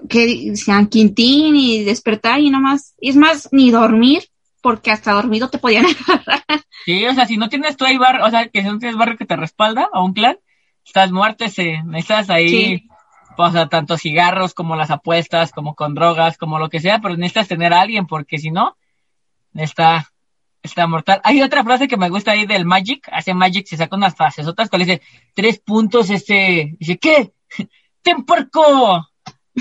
[0.07, 4.23] que San Quintín y despertar y nomás, y es más, ni dormir,
[4.61, 6.43] porque hasta dormido te podían agarrar.
[6.85, 8.95] Sí, o sea, si no tienes tú ahí barrio, o sea, que si no tienes
[8.95, 10.37] barrio que te respalda a un clan,
[10.85, 12.86] estás muerto ese, necesitas ahí, Sí.
[13.43, 17.15] O sea, tanto cigarros como las apuestas, como con drogas, como lo que sea, pero
[17.15, 18.77] necesitas tener a alguien, porque si no,
[19.53, 20.11] está,
[20.63, 21.21] está mortal.
[21.23, 24.47] Hay otra frase que me gusta ahí del Magic, hace Magic, se saca unas frases,
[24.47, 25.01] otras que le dice,
[25.33, 27.33] tres puntos, este, dice, ¿qué?
[28.01, 29.07] ¡Ten puerco!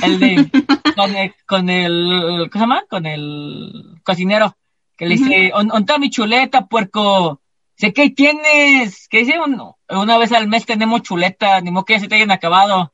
[0.02, 0.50] El de,
[0.94, 2.82] con el, con el, ¿cómo se llama?
[2.88, 4.54] Con el cocinero,
[4.96, 7.40] que le dice, "On- onta mi chuleta, puerco.
[7.78, 9.08] Dice, ¿qué tienes?
[9.08, 12.14] Que dice, "Un- una vez al mes tenemos chuleta, ni modo que ya se te
[12.16, 12.92] hayan acabado.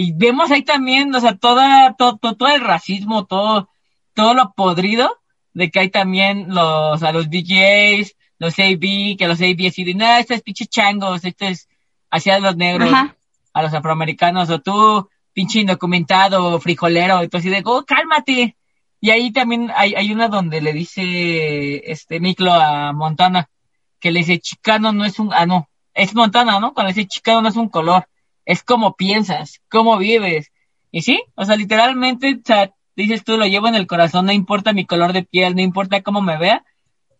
[0.00, 3.68] Y vemos ahí también, o sea, toda, todo, todo, todo el racismo, todo,
[4.14, 5.10] todo lo podrido
[5.54, 9.94] de que hay también los, a los DJs, los AB, que los AB así de,
[9.94, 11.66] no, estos pinches changos, estos
[12.12, 13.16] hacia los negros, Ajá.
[13.52, 18.56] a los afroamericanos, o tú, pinche indocumentado, frijolero, y tú así de, oh, cálmate.
[19.00, 23.50] Y ahí también hay, hay una donde le dice, este, Miklo a Montana,
[23.98, 26.72] que le dice, chicano no es un, ah, no, es Montana, ¿no?
[26.72, 28.06] Cuando dice chicano no es un color,
[28.48, 30.50] es como piensas, cómo vives.
[30.90, 34.32] Y sí, o sea, literalmente, o sea, dices tú, lo llevo en el corazón, no
[34.32, 36.64] importa mi color de piel, no importa cómo me vea,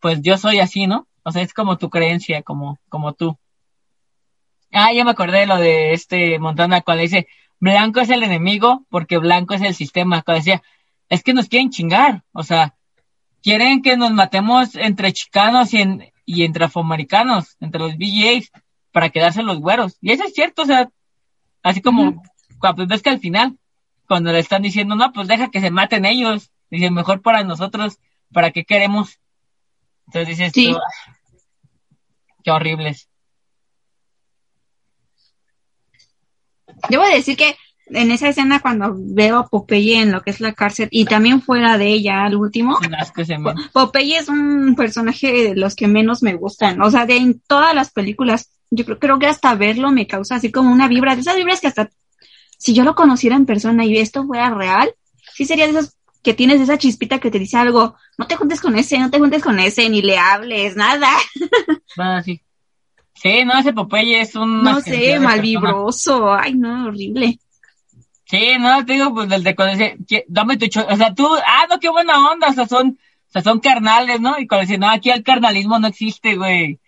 [0.01, 1.07] pues yo soy así, ¿no?
[1.25, 3.37] O sea, es como tu creencia, como, como tú.
[4.73, 7.27] Ah, ya me acordé de lo de este Montana cuando dice,
[7.61, 10.23] blanco es el enemigo porque blanco es el sistema.
[10.23, 10.63] Cuando decía,
[11.11, 12.75] es que nos quieren chingar, o sea,
[13.43, 18.51] quieren que nos matemos entre chicanos y, en- y entre afroamericanos, entre los BJs,
[18.93, 19.99] para quedarse los güeros.
[20.01, 20.89] Y eso es cierto, o sea,
[21.63, 22.23] así como,
[22.59, 23.59] cuando pues ves que al final,
[24.07, 27.99] cuando le están diciendo, no, pues deja que se maten ellos, dice, mejor para nosotros,
[28.33, 29.19] ¿para qué queremos?
[30.07, 30.71] Entonces dices, Sí.
[30.73, 31.15] tú, "Ah,
[32.43, 33.09] qué horribles.
[36.89, 40.53] Debo decir que en esa escena cuando veo a Popeye en lo que es la
[40.53, 42.79] cárcel y también fuera de ella al último.
[43.73, 46.81] Popeye es un personaje de los que menos me gustan.
[46.83, 50.37] O sea, de en todas las películas, yo creo, creo que hasta verlo me causa
[50.37, 51.91] así como una vibra, de esas vibras que hasta
[52.59, 54.93] si yo lo conociera en persona y esto fuera real,
[55.35, 58.61] sí sería de esas que tienes esa chispita que te dice algo, no te juntes
[58.61, 61.09] con ese, no te juntes con ese, ni le hables, nada.
[61.99, 62.41] Ah, sí.
[63.15, 64.63] Sí, no, ese Popeye es un...
[64.63, 67.39] No sé, malvibroso, ay no, horrible.
[68.25, 71.27] Sí, no, te digo, pues desde cuando dice, "¿Qué- dame tu cho-", o sea, tú,
[71.35, 74.39] ah, no, qué buena onda, o sea, son, o sea, son carnales, ¿no?
[74.39, 76.79] Y cuando dice, no, aquí el carnalismo no existe, güey.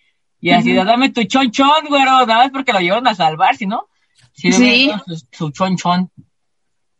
[0.40, 0.86] Y así, Ujú.
[0.86, 3.88] dame tu chonchón, güero, nada más porque lo llevaron a salvar, si no?
[4.32, 4.90] Si Sí.
[5.06, 6.10] su, su chonchón.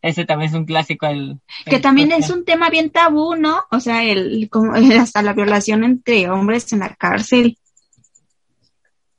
[0.03, 1.07] Ese también es un clásico.
[1.07, 3.64] El, Que también es un tema bien tabú, ¿no?
[3.70, 7.59] O sea, el, como, hasta la violación entre hombres en la cárcel.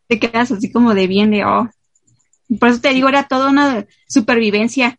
[0.08, 1.70] Te quedas así como de bien de, oh.
[2.60, 4.98] Por eso te digo, era toda una supervivencia.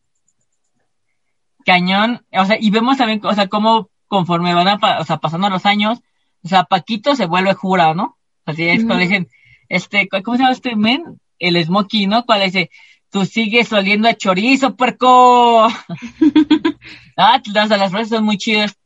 [1.64, 5.48] cañón, o sea, y vemos también, o sea, cómo conforme van a, o sea, pasando
[5.48, 6.00] los años,
[6.42, 8.16] o sea, Paquito se vuelve jura, ¿no?
[8.44, 9.28] Así es, cuando dicen,
[9.68, 11.20] este, ¿cómo se llama este men?
[11.38, 12.24] El Smokey, ¿no?
[12.24, 12.70] Cuando dice,
[13.10, 15.66] tú sigues oliendo a chorizo, puerco.
[17.16, 18.76] ah, sea, las frases son muy chidas.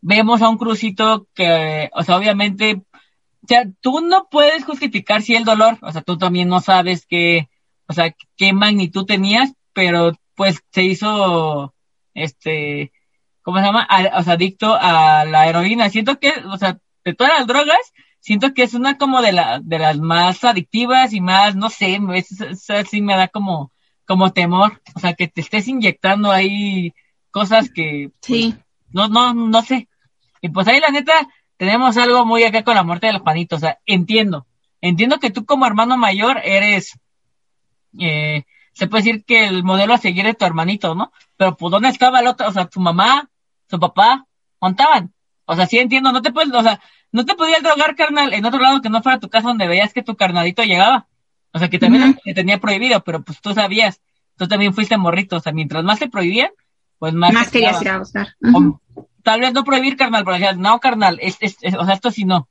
[0.00, 5.34] Vemos a un crucito que, o sea, obviamente, o sea, tú no puedes justificar si
[5.34, 7.48] el dolor, o sea, tú también no sabes qué,
[7.86, 11.74] o sea, qué magnitud tenías, pero pues se hizo,
[12.14, 12.92] este,
[13.42, 13.86] ¿cómo se llama?
[13.88, 15.90] A- o sea, adicto a la heroína.
[15.90, 17.78] Siento que, o sea, de todas las drogas,
[18.26, 22.00] siento que es una como de la, de las más adictivas y más, no sé,
[22.70, 23.70] así me da como,
[24.04, 24.82] como temor.
[24.96, 26.92] O sea, que te estés inyectando ahí
[27.30, 28.52] cosas que, Sí.
[28.90, 29.88] no, no, no sé.
[30.40, 31.12] Y pues ahí la neta,
[31.56, 33.54] tenemos algo muy acá con la muerte del Juanito.
[33.54, 34.48] O sea, entiendo.
[34.80, 36.98] Entiendo que tú como hermano mayor eres,
[37.96, 41.12] eh, se puede decir que el modelo a seguir es tu hermanito, ¿no?
[41.36, 42.48] Pero pues ¿dónde estaba el otro?
[42.48, 43.30] O sea, tu mamá,
[43.70, 44.26] su papá,
[44.60, 45.14] montaban.
[45.44, 46.80] O sea, sí entiendo, no te puedes, o sea,
[47.12, 49.92] no te podías drogar, carnal, en otro lado que no fuera tu casa donde veías
[49.92, 51.06] que tu carnalito llegaba.
[51.52, 54.00] O sea, que también te tenía prohibido, pero pues tú sabías,
[54.36, 55.36] tú también fuiste morrito.
[55.36, 56.50] O sea, mientras más te prohibían,
[56.98, 57.32] pues más.
[57.32, 58.36] Más querías ir a buscar.
[58.54, 58.80] O
[59.22, 62.10] tal vez no prohibir, carnal, pero decías, no, carnal, es, es- es- o sea, esto
[62.10, 62.48] sí no.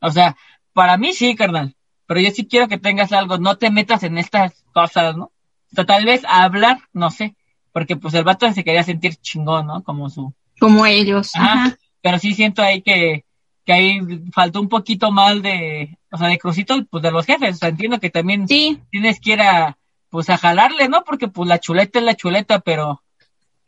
[0.00, 0.36] O sea,
[0.74, 1.74] para mí sí, carnal,
[2.06, 5.24] pero yo sí quiero que tengas algo, no te metas en estas cosas, ¿no?
[5.24, 7.34] O sea, tal vez hablar, no sé,
[7.72, 9.82] porque pues el vato se quería sentir chingón, ¿no?
[9.82, 10.34] Como su...
[10.60, 11.30] Como ellos.
[11.34, 11.52] Ajá.
[11.52, 11.76] Ajá.
[12.02, 13.24] Pero sí siento ahí que,
[13.66, 14.00] que ahí
[14.32, 17.68] faltó un poquito más de, o sea, de crucito, pues de los jefes, o sea,
[17.68, 19.76] entiendo que también Sí, tienes que ir a,
[20.08, 21.02] pues a jalarle, ¿no?
[21.04, 23.02] Porque pues la chuleta es la chuleta, pero,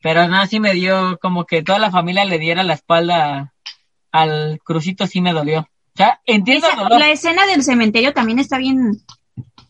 [0.00, 3.52] pero nada, sí me dio como que toda la familia le diera la espalda
[4.12, 5.60] al crucito sí me dolió.
[5.60, 7.00] O sea, entiendo Esa- el dolor.
[7.00, 8.92] la escena del cementerio también está bien,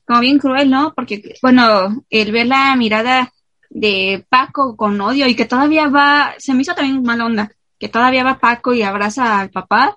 [0.07, 0.93] como bien cruel, ¿no?
[0.95, 3.33] Porque, bueno, el ver la mirada
[3.71, 7.89] de Paco con odio y que todavía va, se me hizo también mala onda, que
[7.89, 9.97] todavía va Paco y abraza al papá,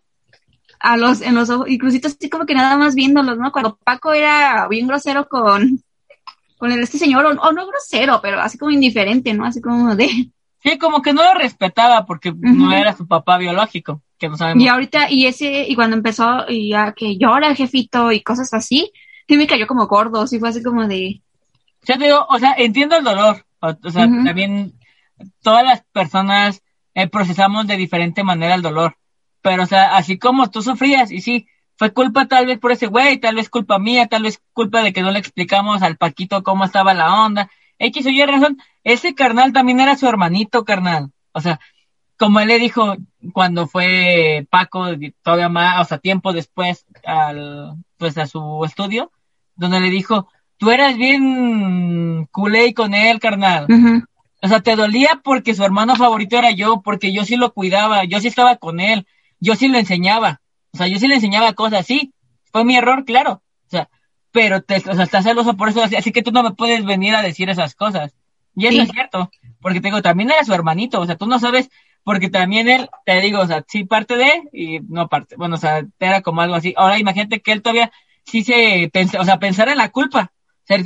[0.81, 3.51] a los, en los ojos, y Crucito así como que nada más viéndolos, ¿no?
[3.51, 5.79] Cuando Paco era bien grosero con,
[6.57, 9.45] con este señor, o, o no grosero, pero así como indiferente, ¿no?
[9.45, 10.31] Así como de,
[10.63, 14.63] Sí, como que no lo respetaba porque no era su papá biológico, que no sabemos.
[14.63, 18.53] Y ahorita, y ese, y cuando empezó, y ya que llora el jefito y cosas
[18.53, 18.91] así,
[19.27, 21.21] sí me cayó como gordo, sí fue así como de,
[21.83, 23.43] Ya te digo, o sea, entiendo el dolor.
[23.59, 24.73] O, o sea, también
[25.41, 26.61] todas las personas
[26.93, 28.95] eh, procesamos de diferente manera el dolor.
[29.41, 32.87] Pero, o sea, así como tú sufrías, y sí, fue culpa tal vez por ese
[32.87, 36.43] güey, tal vez culpa mía, tal vez culpa de que no le explicamos al Paquito
[36.43, 37.49] cómo estaba la onda.
[37.79, 41.11] X o Y razón, ese carnal también era su hermanito, carnal.
[41.31, 41.59] O sea,
[42.17, 42.97] como él le dijo
[43.33, 44.89] cuando fue Paco,
[45.23, 49.11] todavía más, o sea, tiempo después al, pues a su estudio,
[49.55, 50.27] donde le dijo,
[50.57, 53.65] tú eras bien culé con él, carnal.
[54.43, 58.03] O sea, te dolía porque su hermano favorito era yo, porque yo sí lo cuidaba,
[58.03, 59.07] yo sí estaba con él,
[59.41, 60.39] yo sí lo enseñaba.
[60.73, 62.13] O sea, yo sí le enseñaba cosas, sí.
[62.53, 63.41] Fue mi error, claro.
[63.67, 63.89] O sea,
[64.31, 66.85] pero te, o sea, estás celoso por eso, así, así que tú no me puedes
[66.85, 68.13] venir a decir esas cosas.
[68.55, 68.81] Y eso Sí.
[68.83, 71.69] es cierto, porque te digo, también era su hermanito, o sea, tú no sabes,
[72.03, 75.57] porque también él, te digo, o sea, sí parte de, y no parte, bueno, o
[75.57, 76.73] sea, era como algo así.
[76.77, 77.91] Ahora imagínate que él todavía
[78.25, 80.31] sí se, pens- o sea, pensar en la culpa.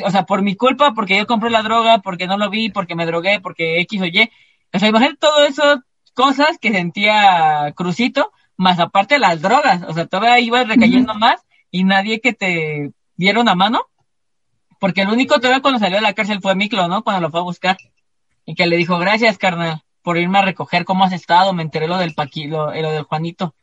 [0.04, 2.96] O sea, por mi culpa, porque yo compré la droga, porque no lo vi, porque
[2.96, 4.32] me drogué, porque X o Y.
[4.74, 5.84] O sea, imagínate todo eso,
[6.16, 9.84] cosas que sentía Crucito, más aparte las drogas.
[9.88, 11.42] O sea, todavía ibas recayendo más
[11.72, 13.82] y nadie que te diera una mano.
[14.80, 17.04] Porque el único todavía cuando salió de la cárcel fue Miklo, ¿no?
[17.04, 17.78] Cuando lo fue a buscar.
[18.46, 20.86] Y que le dijo, gracias, carnal, por irme a recoger.
[20.86, 21.54] ¿Cómo has estado?
[21.54, 23.56] Me enteré lo del Paqui, lo, eh, lo del Juanito.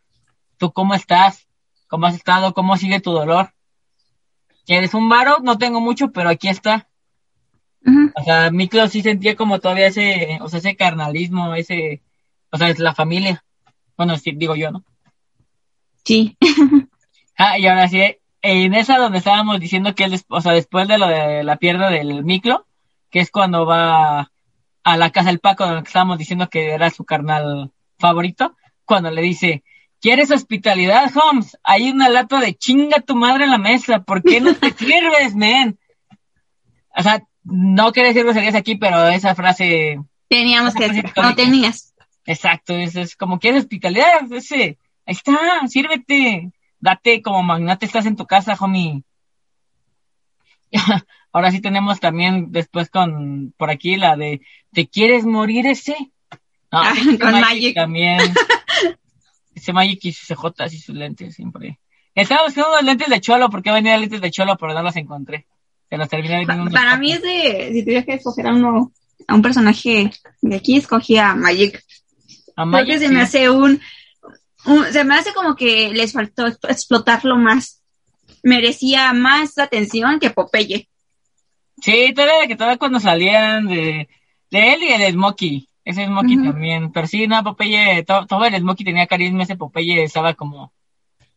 [0.57, 1.47] ¿Tú cómo estás?
[1.89, 2.55] ¿Cómo has estado?
[2.55, 3.53] ¿Cómo sigue tu dolor?
[4.65, 5.39] ¿Quieres un varo?
[5.43, 6.89] No tengo mucho, pero aquí está.
[8.15, 12.03] O sea, Miklo sí sentía como todavía ese, o sea, ese carnalismo, ese,
[12.51, 13.45] o sea, es la familia.
[13.97, 14.85] Bueno, sí, digo yo, ¿no?
[16.05, 16.37] sí,
[17.39, 18.01] Ah, y ahora sí,
[18.43, 21.91] en esa donde estábamos diciendo que él, o sea, después de lo de la pierna
[21.91, 22.67] del Miklo,
[23.11, 24.31] que es cuando va
[24.85, 29.23] a la casa del Paco, donde estábamos diciendo que era su carnal favorito, cuando le
[29.23, 29.65] dice,
[30.01, 31.59] ¿quieres hospitalidad, Holmes?
[31.63, 35.35] Hay una lata de chinga tu madre en la mesa, ¿por qué no te sirves,
[35.35, 35.79] man?
[36.97, 41.92] O sea, no quería decir groserías aquí, pero esa frase teníamos que decir, no tenías.
[42.25, 48.17] Exacto, es, es como quieres hospitalidad, ese, ahí está, sírvete, date como magnate estás en
[48.17, 49.03] tu casa, homie.
[51.33, 54.41] Ahora sí tenemos también después con, por aquí la de,
[54.73, 55.97] ¿te quieres morir ese?
[56.71, 57.75] No, Ah, ese con Magic.
[57.75, 58.19] También.
[59.55, 61.79] ese Magic y sus cejotas y sus lentes siempre.
[62.15, 65.47] Estaba buscando unos lentes de cholo porque venía lentes de cholo, pero no los encontré.
[65.89, 68.53] Se los terminé vendiendo Pa- unos Para mí es de, si tuviera que escoger a
[68.55, 68.93] uno,
[69.29, 71.83] a un personaje de aquí, escogía a Magic.
[72.57, 73.15] A Creo Magic, que se sí.
[73.15, 73.81] me hace un,
[74.67, 77.81] un- se me hace como que les faltó exp- explotarlo más.
[78.43, 80.89] Merecía más atención que Popeye.
[81.81, 84.09] Sí, todavía que todavía cuando salían de,
[84.51, 85.69] de él y el Smokey.
[85.85, 86.51] Ese Smokey Ujú.
[86.53, 86.93] también.
[86.93, 90.73] Pero sí, no, Popeye, to- todo el Smokey tenía carisma, ese Popeye estaba como,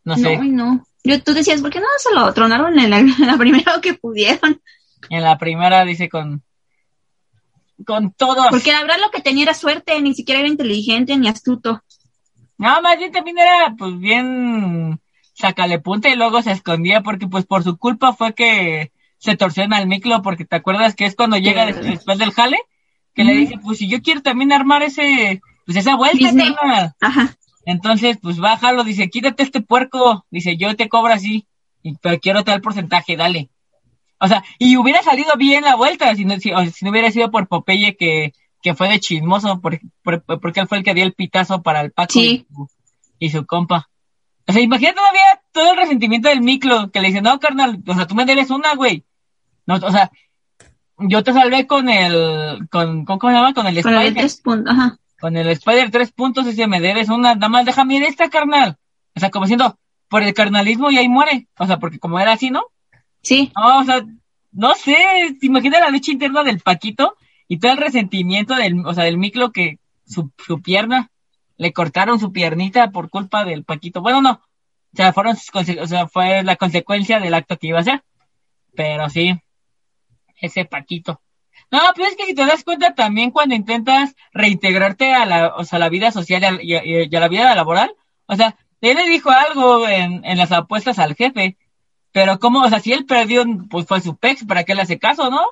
[0.03, 0.87] no sé, No, no.
[1.03, 3.93] Yo, tú decías, ¿por qué no se lo tronaron en la, en la primera que
[3.93, 4.61] pudieron?
[5.09, 6.43] en la primera dice con,
[7.85, 8.47] con todos.
[8.49, 11.83] Porque la verdad lo que tenía era suerte, ni siquiera era inteligente ni astuto.
[12.57, 14.99] No, más bien también era, pues, bien
[15.33, 19.65] sacale punta y luego se escondía porque, pues, por su culpa fue que se torció
[19.69, 22.57] al miclo porque te acuerdas que es cuando llega des- después del jale
[23.13, 26.17] que le dice, pues, si yo quiero también armar ese, pues, esa vuelta.
[27.01, 27.35] Ajá.
[27.65, 31.47] Entonces, pues bájalo, dice, quítate este puerco, dice, yo te cobro así,
[31.81, 33.49] y, pero quiero tal porcentaje, dale.
[34.25, 37.11] O sea, y hubiera salido bien la vuelta si no, si, o si no hubiera
[37.11, 40.93] sido por Popeye que, que fue de chismoso, por- por- porque él fue el que
[40.95, 42.45] dio el pitazo para el Paco Sí.
[42.49, 42.69] y, su,
[43.19, 43.89] y su compa.
[44.47, 47.93] O sea, imagínate todavía todo el resentimiento del miclo, que le dice, no, carnal, o
[47.93, 49.03] sea, tú me debes una, güey.
[49.67, 50.11] No, o sea,
[50.97, 53.53] yo te salvé con el, con, con- ¿cómo se llama?
[53.53, 54.73] Con el Con el Spider tres puntos.
[54.73, 54.97] Ajá.
[55.19, 58.29] con el Spider tres puntos y se me debes una, nada más déjame ir esta
[58.29, 58.77] carnal.
[59.15, 59.77] O sea, como diciendo,
[60.09, 61.47] por el carnalismo y ahí muere.
[61.57, 62.63] O sea, porque como era así, ¿no?
[63.25, 63.51] Sí.
[63.57, 64.05] No, o sea,
[64.51, 64.95] no sé,
[65.39, 67.15] ¿te imaginas la lucha interna del Paquito
[67.47, 71.09] y todo el resentimiento del, o sea, del miclo que su, su pierna,
[71.57, 74.01] le cortaron su piernita por culpa del Paquito.
[74.01, 74.31] Bueno, no.
[74.31, 78.03] O sea, fueron sus o sea, fue la consecuencia del acto que iba a hacer.
[78.75, 79.33] Pero sí,
[80.39, 81.19] ese Paquito.
[81.71, 85.63] No, pero es que si te das cuenta también cuando intentas reintegrarte a la, o
[85.63, 87.91] sea, la vida social y a la vida laboral,
[88.27, 91.57] O sea, él le dijo algo en, en las apuestas al jefe,
[92.15, 94.97] pero como, o sea, si él perdió, pues fue su pex, ¿para qué le hace
[94.97, 95.43] caso, no?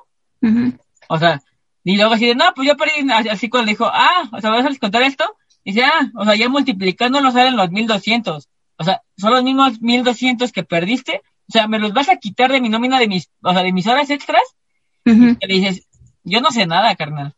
[1.10, 1.42] O sea,
[1.84, 4.64] y luego así de, no, pues yo perdí, así cuando dijo, ah, o sea, ¿vas
[4.64, 5.26] a contar esto?
[5.62, 8.48] Y dice, ah, o sea, ya multiplicándolo salen los 1200.
[8.78, 11.20] O sea, son los mismos 1200 que perdiste.
[11.50, 13.70] O sea, ¿me los vas a quitar de mi nómina de mis, o sea, de
[13.70, 14.56] mis horas extras?
[15.04, 15.86] Y le dices,
[16.22, 17.34] yo no sé nada, carnal.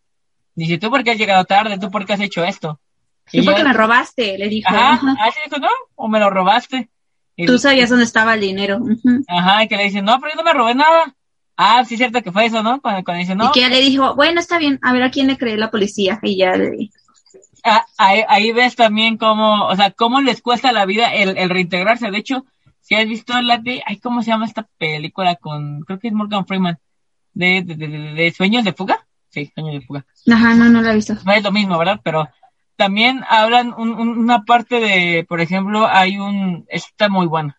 [0.55, 1.81] Dice, ¿tú por qué has llegado tarde?
[1.81, 2.79] ¿Tú por qué has hecho esto?
[3.33, 4.69] Y porque me robaste, le dijo.
[4.73, 6.91] Ajá, así dijo, no, o me lo robaste.
[7.45, 8.81] Tú sabías dónde estaba el dinero.
[9.29, 11.15] Ajá, y que le dice, no, pero yo no me robé nada.
[11.57, 12.81] Ah, sí cierto que fue eso, ¿no?
[12.81, 13.47] Cuando, cuando dice, no.
[13.47, 15.71] Y que ya le dijo, bueno, está bien, a ver a quién le cree la
[15.71, 16.19] policía.
[16.23, 16.91] Y ya le...
[17.65, 21.51] Ah, ahí, ahí, ves también cómo, o sea, cómo les cuesta la vida el, el
[21.51, 22.11] reintegrarse.
[22.11, 22.47] De hecho,
[22.81, 26.15] si has visto la de, ay, ¿cómo se llama esta película con, creo que es
[26.15, 26.79] Morgan Freeman,
[27.33, 29.07] de, de, de, de Sueños de Fuga?
[29.31, 30.07] Sí, Sueños de Fuga.
[30.33, 31.15] Ajá, no, no la he visto.
[31.25, 32.01] No es lo mismo, ¿verdad?
[32.05, 32.29] Pero
[32.77, 37.59] también hablan un, una parte de, por ejemplo, hay un, está muy buena.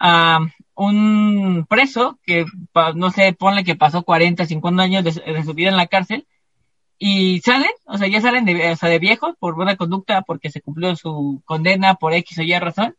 [0.00, 2.46] Uh, un preso que,
[2.94, 6.26] no sé, ponle que pasó 40, 50 años de, de, su vida en la cárcel
[6.98, 10.50] y salen, o sea, ya salen de, o sea, de viejos por buena conducta porque
[10.50, 12.94] se cumplió su condena por X o Y razón.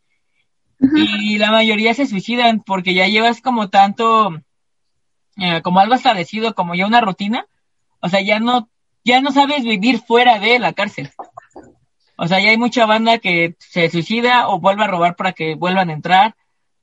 [0.79, 1.21] Uh -huh.
[1.21, 4.41] Y la mayoría se suicidan porque ya llevas como tanto,
[5.37, 7.45] eh, como algo establecido, como ya una rutina.
[7.99, 8.69] O sea, ya no
[9.03, 11.09] ya no sabes vivir fuera de la cárcel.
[12.17, 15.55] O sea, ya hay mucha banda que se suicida o vuelve a robar para que
[15.55, 16.35] vuelvan a entrar,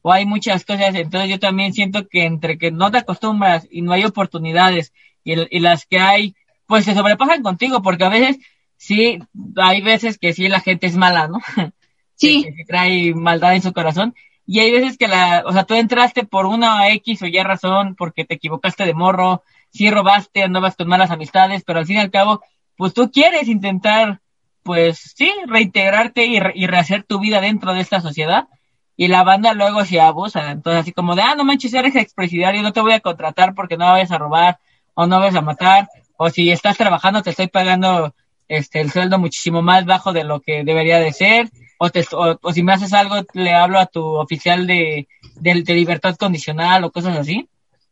[0.03, 0.95] o hay muchas cosas.
[0.95, 4.93] Entonces yo también siento que entre que no te acostumbras y no hay oportunidades
[5.23, 6.35] y, y las que hay,
[6.67, 8.39] pues se sobrepasan contigo, porque a veces
[8.77, 9.19] sí,
[9.57, 11.41] hay veces que sí la gente es mala, ¿no?
[12.21, 12.43] Sí.
[12.43, 14.13] que, que trae maldad en su corazón.
[14.45, 17.95] Y hay veces que la, o sea, tú entraste por una X o Y razón,
[17.95, 22.01] porque te equivocaste de morro, sí robaste, andabas con malas amistades, pero al fin y
[22.01, 22.43] al cabo,
[22.77, 24.21] pues tú quieres intentar,
[24.63, 28.49] pues sí, reintegrarte y, re y rehacer tu vida dentro de esta sociedad.
[28.97, 30.51] Y la banda luego se abusa.
[30.51, 33.77] Entonces, así como de, ah, no manches, eres expresidiario, no te voy a contratar porque
[33.77, 34.59] no vayas a robar
[34.95, 35.89] o no vayas a matar.
[36.17, 38.13] O si estás trabajando, te estoy pagando
[38.49, 41.49] este el sueldo muchísimo más bajo de lo que debería de ser.
[41.79, 45.07] O, te, o, o si me haces algo, le hablo a tu oficial de,
[45.37, 47.49] de, de libertad condicional o cosas así.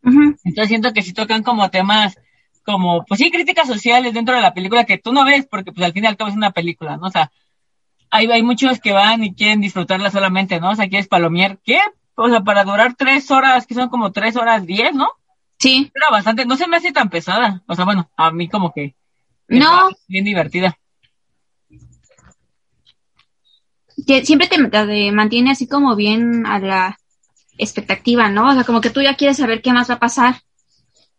[0.07, 0.39] Uh -huh.
[0.45, 2.17] Entonces siento que si tocan como temas,
[2.65, 5.85] como, pues sí, críticas sociales dentro de la película que tú no ves, porque pues
[5.85, 7.09] al fin y al cabo es una película, ¿no?
[7.09, 7.31] O sea,
[8.11, 10.71] hay, hay muchos que van y quieren disfrutarla solamente, ¿no?
[10.71, 11.81] O sea, quieres palomier, ¿qué?
[12.15, 15.09] O sea, para durar tres horas, que son como tres horas diez, ¿no?
[15.59, 15.91] Sí.
[15.93, 17.63] Pero bastante, no se me hace tan pesada.
[17.67, 18.95] O sea, bueno, a mí como que.
[19.49, 19.91] No.
[20.09, 20.79] Bien divertida.
[24.07, 26.99] Que siempre te, te mantiene así como bien a la
[27.59, 28.51] expectativa, ¿no?
[28.51, 30.37] O sea, como que tú ya quieres saber qué más va a pasar.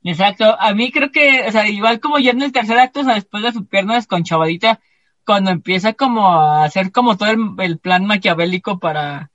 [0.03, 0.55] Exacto.
[0.59, 3.15] A mí creo que, o sea, igual como ya en el tercer acto, o sea,
[3.15, 4.79] después de su pierna desconchavadita,
[5.25, 9.31] cuando empieza como a hacer como todo el, el, plan maquiavélico para,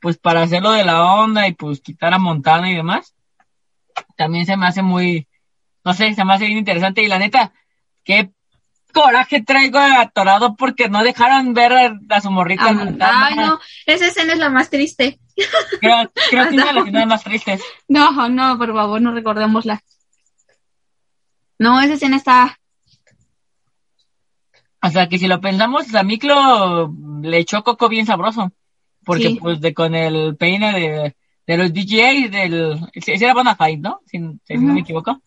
[0.00, 3.14] pues para hacerlo de la onda y pues quitar a Montana y demás,
[4.16, 5.28] también se me hace muy,
[5.84, 7.52] no sé, se me hace bien interesante y la neta,
[8.04, 8.32] qué
[8.92, 12.68] coraje traigo atorado porque no dejaron ver a, a su morrita.
[13.00, 15.18] Ah, ay, no, esa escena es la más triste.
[15.80, 17.62] Creo, creo que es una de las escenas más tristes.
[17.88, 19.82] No, no, por favor, no recordémosla.
[21.58, 22.58] No, esa escena está.
[24.82, 28.52] O sea, que si lo pensamos, a Miklo le echó coco bien sabroso.
[29.04, 29.38] Porque, sí.
[29.40, 31.16] pues, de con el peine de,
[31.46, 32.78] de los DJs del.
[32.92, 34.00] Ese era Bonafide, ¿no?
[34.06, 34.60] Si, si uh -huh.
[34.60, 35.20] no me equivoco.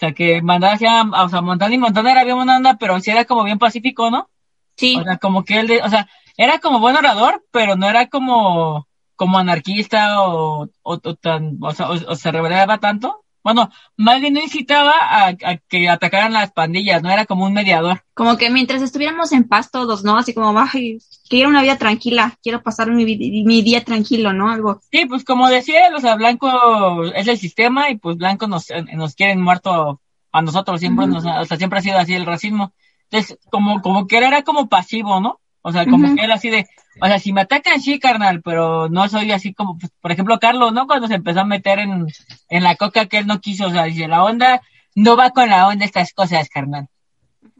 [0.00, 2.98] O sea, que mandaba hacia, o sea, Montana y Montana era bien buena onda, pero
[3.00, 4.30] sí era como bien pacífico, ¿no?
[4.78, 4.96] Sí.
[4.98, 8.06] O sea, como que él, de, o sea, era como buen orador, pero no era
[8.06, 13.26] como, como anarquista o, o, o tan, o sea, o, o, se rebelaba tanto.
[13.42, 17.54] Bueno, más bien no incitaba a, a, que atacaran las pandillas, no era como un
[17.54, 18.04] mediador.
[18.14, 20.18] Como que mientras estuviéramos en paz todos, ¿no?
[20.18, 24.50] Así como, ay, quiero una vida tranquila, quiero pasar mi, mi día tranquilo, ¿no?
[24.50, 24.80] Algo.
[24.92, 29.14] Sí, pues como decía o sea, Blanco es el sistema y pues Blanco nos, nos
[29.14, 30.00] quieren muerto
[30.32, 31.22] a nosotros, siempre, uh -huh.
[31.22, 32.72] nos, o sea, siempre ha sido así el racismo.
[33.10, 35.40] Entonces, como, como que él era como pasivo, ¿no?
[35.62, 36.16] O sea, como uh -huh.
[36.16, 36.68] que él así de,
[37.00, 40.38] o sea, si me atacan, sí, carnal, pero no soy así como, pues, por ejemplo,
[40.38, 40.86] Carlos, ¿no?
[40.86, 42.06] Cuando se empezó a meter en,
[42.48, 44.62] en la coca que él no quiso, o sea, dice, la onda,
[44.94, 46.88] no va con la onda estas cosas, carnal.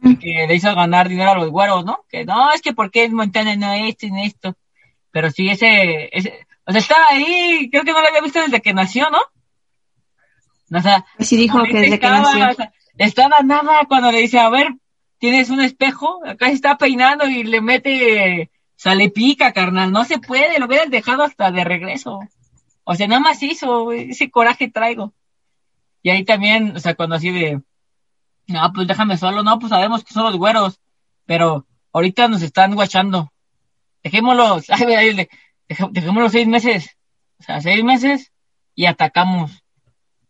[0.01, 0.19] -huh.
[0.19, 2.05] Que le hizo ganar dinero a los güeros, ¿no?
[2.09, 4.55] Que no, es que porque es Montana, no esto y esto.
[5.11, 8.61] Pero sí, ese, ese, o sea, estaba ahí, creo que no lo había visto desde
[8.61, 9.19] que nació, ¿no?
[10.77, 12.49] O sea, sí dijo que desde estaba, que nació.
[12.49, 14.73] O sea, estaba nada cuando le dice, a ver,
[15.19, 18.51] tienes un espejo, acá se está peinando y le mete,
[18.81, 22.19] o sea, le pica, carnal, no se puede, lo hubieras dejado hasta de regreso.
[22.83, 25.13] O sea, nada más hizo, ese coraje traigo.
[26.01, 27.61] Y ahí también, o sea, cuando así de,
[28.47, 30.79] no, pues déjame solo, no, pues sabemos que son los güeros,
[31.27, 33.31] pero ahorita nos están guachando.
[34.01, 35.27] dejémoslos, ay,
[35.67, 36.97] dejémoslos seis meses,
[37.37, 38.31] o sea, seis meses
[38.73, 39.63] y atacamos,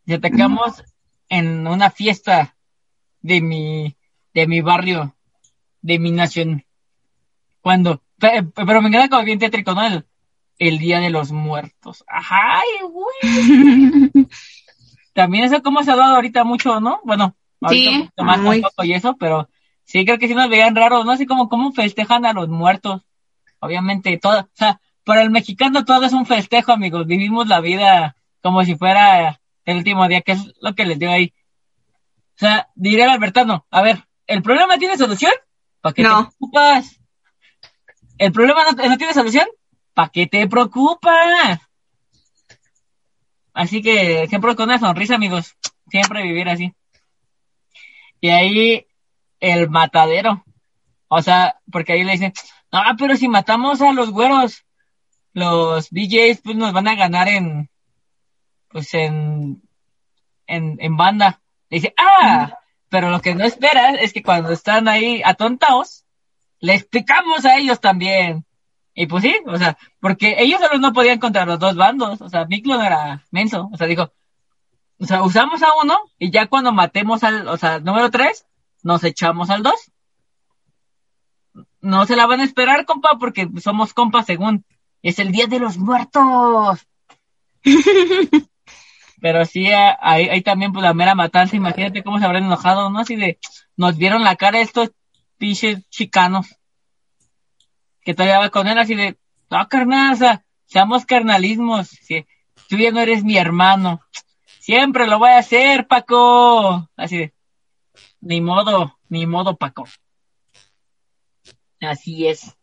[0.06, 0.84] y atacamos
[1.30, 2.58] en una fiesta
[3.22, 3.96] de mi,
[4.34, 5.16] de mi barrio,
[5.82, 6.66] de mi nación.
[7.62, 8.04] Cuando,
[8.56, 9.84] pero me encanta como bien tétrico, ¿no?
[9.86, 10.06] El,
[10.60, 12.04] el Día de los Muertos.
[12.08, 14.28] Ajá, ay, güey.
[15.14, 17.02] También eso como se ha dado ahorita mucho, ¿no?
[17.04, 18.62] Bueno, ahorita Sí, un poquito más muy.
[18.62, 19.50] tampoco y eso, pero
[19.84, 21.12] sí creo que sí nos veían raros, ¿no?
[21.12, 23.02] Así como cómo festejan a los muertos.
[23.60, 27.06] Obviamente todo, o sea, para el mexicano todo es un festejo, amigos.
[27.08, 31.12] Vivimos la vida como si fuera el último día, que es lo que les digo
[31.12, 31.34] ahí.
[32.36, 35.34] O sea, diré al Albertano, a ver, ¿el problema tiene solución?
[35.82, 36.32] ¿Para qué No.
[36.52, 36.82] te?
[38.22, 39.48] ¿El problema no, no tiene solución?
[39.96, 41.60] ¿Para qué te preocupas?
[43.52, 45.56] Así que siempre con una sonrisa, amigos.
[45.90, 46.72] Siempre vivir así.
[48.20, 48.86] Y ahí
[49.40, 50.46] el matadero.
[51.08, 52.32] O sea, porque ahí le dicen,
[52.72, 54.66] ah, pero si matamos a los güeros,
[55.34, 57.72] los DJs pues nos van a ganar en,
[58.68, 59.64] pues en,
[60.46, 61.42] en, en banda.
[61.72, 62.56] Le dice, ah,
[62.88, 66.01] pero lo que no esperas es que cuando están ahí atontados,
[66.62, 68.46] les picamos a ellos también.
[68.94, 72.30] Y pues sí, o sea, porque ellos solo no podían contra los dos bandos, o
[72.30, 74.12] sea, Miklo era menso, o sea, dijo,
[75.00, 78.46] o sea, usamos a uno y ya cuando matemos al, o sea, número tres,
[78.84, 79.92] nos echamos al dos.
[81.82, 84.64] No se la van a esperar, compa, porque somos compas según.
[85.02, 86.88] Es el Día de los Muertos.
[89.22, 93.00] Pero sí, ahí, ahí también, pues la mera matanza, imagínate cómo se habrán enojado, ¿no?
[93.00, 93.40] Así de,
[93.78, 94.92] nos vieron la cara estos
[95.42, 96.56] pinches chicanos.
[98.04, 99.18] Que todavía va con él así de,
[99.50, 101.90] no, carnal, o sea, seamos carnalismos.
[101.90, 102.28] Sí,
[102.70, 104.02] tú ya no eres mi hermano.
[104.60, 106.88] Siempre lo voy a hacer, Paco.
[106.96, 107.34] Así de,
[108.22, 109.86] ni modo, ni modo, Paco.
[111.80, 112.56] Así es.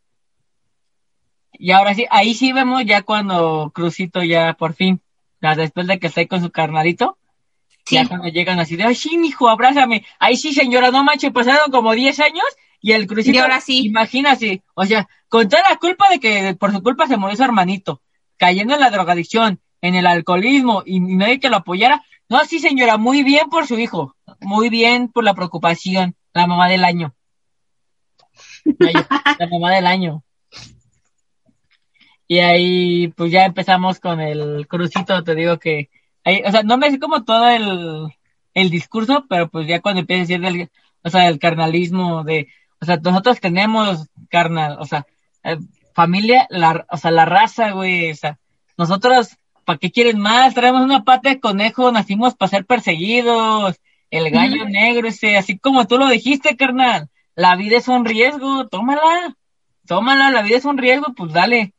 [1.53, 5.03] Y ahora sí, ahí sí vemos ya cuando Crucito ya por fin,
[5.41, 7.18] después de que está ahí con su carnalito,
[7.85, 7.95] Sí.
[7.95, 10.05] ya cuando llegan así de, ay, sí, mijo, abrázame.
[10.18, 12.45] Ahí sí, señora, no manches, pasaron como 10 años
[12.81, 13.87] y el Crucito, Y ahora sí.
[13.87, 17.43] imagínate, o sea, con toda la culpa de que por su culpa se murió su
[17.43, 18.03] hermanito,
[18.37, 22.03] cayendo en la drogadicción, en el alcoholismo y, nadie que lo apoyara.
[22.29, 26.68] No, sí, señora, muy bien por su hijo, muy bien por la preocupación, la mamá
[26.68, 27.14] del año.
[28.64, 30.22] La, mamá del año.
[32.29, 35.89] Y ahí, pues ya empezamos con el crucito, te digo que,
[36.24, 38.14] ahí, o sea, no me sé como todo el,
[38.53, 40.70] el discurso, pero pues ya cuando empieza a decir del,
[41.03, 42.49] o sea, el carnalismo, de,
[42.81, 45.07] o sea, nosotros tenemos carnal, o sea,
[45.45, 45.59] eh,
[45.95, 48.39] familia, la, o sea, la raza, güey, o sea,
[48.76, 50.55] nosotros, ¿para qué quieren más?
[50.55, 55.87] Traemos una pata de conejo, nacimos para ser perseguidos, el gallo negro ese, así como
[55.87, 59.37] tú lo dijiste, carnal, la vida es un riesgo, tómala,
[59.87, 61.74] tómala, la vida es un riesgo, pues dale.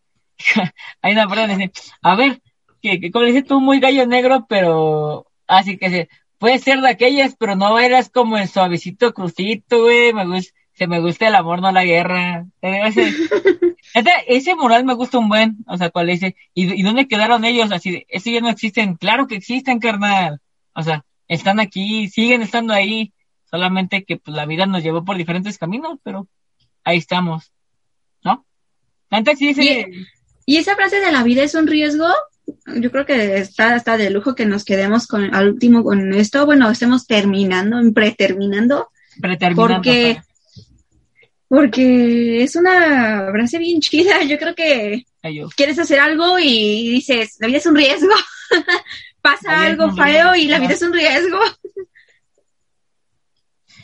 [1.02, 1.72] Hay una que dice,
[2.02, 2.42] a ver,
[2.82, 6.90] que, que como dices tú, muy gallo negro, pero así que se, puede ser de
[6.90, 11.36] aquellas, pero no eras como el suavecito crucito, güey, me gusta, se me gusta el
[11.36, 12.48] amor, no la guerra.
[12.62, 13.14] Ese,
[13.94, 17.44] ese, ese moral me gusta un buen, o sea, cuál dice, ¿y, ¿y dónde quedaron
[17.44, 17.72] ellos?
[17.72, 20.40] Así, de, eso ya no existen, claro que existen, carnal.
[20.74, 23.14] O sea, están aquí, siguen estando ahí,
[23.50, 26.28] solamente que pues la vida nos llevó por diferentes caminos, pero
[26.84, 27.52] ahí estamos,
[28.24, 28.46] ¿no?
[29.10, 29.86] Antes sí, sí,
[30.46, 32.08] Y esa frase de la vida es un riesgo,
[32.76, 36.46] yo creo que está hasta de lujo que nos quedemos con al último con esto,
[36.46, 39.76] bueno, estemos terminando, preterminando, preterminando.
[39.76, 40.22] porque
[41.50, 44.24] porque es una frase bien chida.
[44.24, 48.14] Yo creo que Ay, quieres hacer algo y dices, la vida es un riesgo.
[49.22, 51.40] Pasa algo feo y la vida es un riesgo.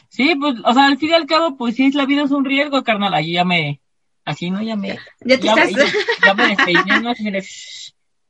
[0.09, 2.45] Sí, pues, o sea, al fin y al cabo, pues sí, la vida es un
[2.45, 3.13] riesgo, carnal.
[3.13, 3.81] Ahí ya me,
[4.23, 4.61] así, ¿no?
[4.61, 5.71] Ya me, Ya te ya, estás.
[5.71, 7.13] ya, ya me despeiné, ¿no?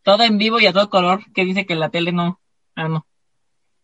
[0.02, 2.40] Todo en vivo y a todo color, que dice que la tele no.
[2.76, 3.06] Ah, no.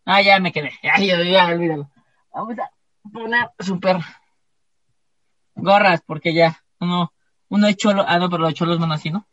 [0.04, 0.72] Ah, ya me quedé.
[0.82, 1.90] Ya, ya, ya, olvídalo.
[2.34, 2.70] Vamos a
[3.12, 3.98] poner súper
[5.54, 7.12] gorras, porque ya, uno,
[7.48, 8.04] uno es cholo.
[8.06, 9.26] Ah, no, pero los cholos no así, ¿no?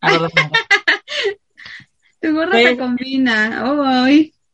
[0.00, 0.50] Ah, no, no, no.
[2.20, 2.64] Tu gorra Sí.
[2.64, 3.64] te combina.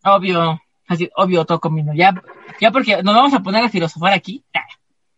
[0.04, 1.94] Obvio, así, obvio, todo combino.
[1.94, 2.14] Ya,
[2.60, 4.44] ya porque nos vamos a poner a filosofar aquí.
[4.54, 4.60] Ah,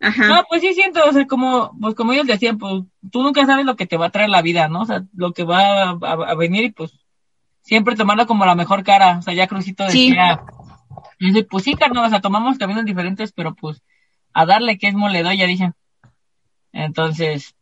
[0.00, 0.26] Ajá.
[0.28, 3.64] No, pues sí siento, o sea, como, pues como ellos decían, pues tú nunca sabes
[3.64, 4.82] lo que te va a traer la vida, ¿no?
[4.82, 6.92] O sea, lo que va a, a- a venir y pues
[7.62, 9.18] siempre tomarlo como la mejor cara.
[9.18, 10.08] O sea, ya Crucito Sí.
[10.10, 10.42] decía,
[11.18, 13.82] dice, pues sí, carnal, o sea, tomamos caminos diferentes, pero pues
[14.38, 15.74] a darle que es moledo, ya dicen.
[16.72, 17.54] Entonces,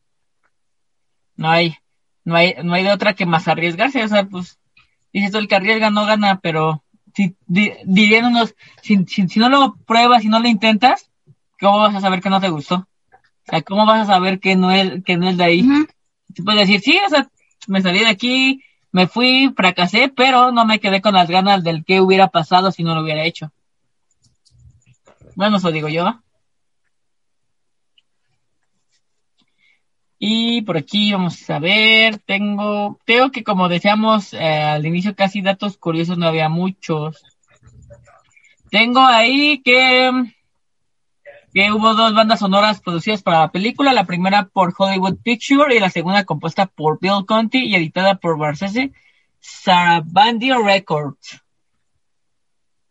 [1.36, 1.76] no hay,
[2.24, 4.58] no hay, no hay de otra que más arriesgarse, o sea, pues,
[5.12, 6.82] dices tú, el que arriesga no gana, pero
[7.14, 11.10] si, di- dirían unos, si, si, si no lo pruebas, si no lo intentas,
[11.60, 12.76] ¿cómo vas a saber que no te gustó?
[12.76, 15.62] O sea, ¿cómo vas a saber que no es, que no es de ahí?
[15.62, 15.86] Ujú.
[16.34, 17.28] Tú puedes decir, sí, o sea,
[17.68, 21.84] me salí de aquí, me fui, fracasé, pero no me quedé con las ganas del
[21.84, 23.52] que hubiera pasado si no lo hubiera hecho.
[25.36, 26.23] Bueno, eso digo yo.
[30.26, 35.42] Y por aquí vamos a ver, tengo, creo que como decíamos eh, al inicio casi
[35.42, 37.22] datos curiosos no había muchos.
[38.70, 40.10] Tengo ahí que,
[41.52, 45.78] que hubo dos bandas sonoras producidas para la película, la primera por Hollywood Picture y
[45.78, 48.92] la segunda compuesta por Bill Conti y editada por Barcese
[49.40, 51.42] Sarabandio Records.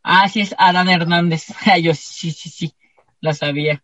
[0.03, 1.47] Ah, sí es Adán Hernández.
[1.81, 2.75] Yo sí, sí, sí,
[3.21, 3.83] la sabía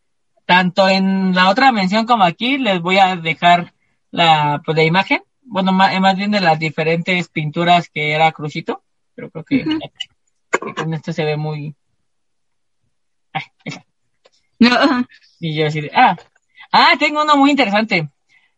[0.49, 3.71] tanto en la otra mención como aquí les voy a dejar
[4.09, 8.81] la, pues, la imagen, bueno, más, más bien de las diferentes pinturas que era Crucito,
[9.13, 11.75] pero creo que, que con esto se ve muy...
[13.31, 13.85] Ah, esa.
[14.57, 15.07] No, ajá.
[15.39, 16.17] Y yo así de, ah,
[16.71, 18.09] ah, tengo uno muy interesante.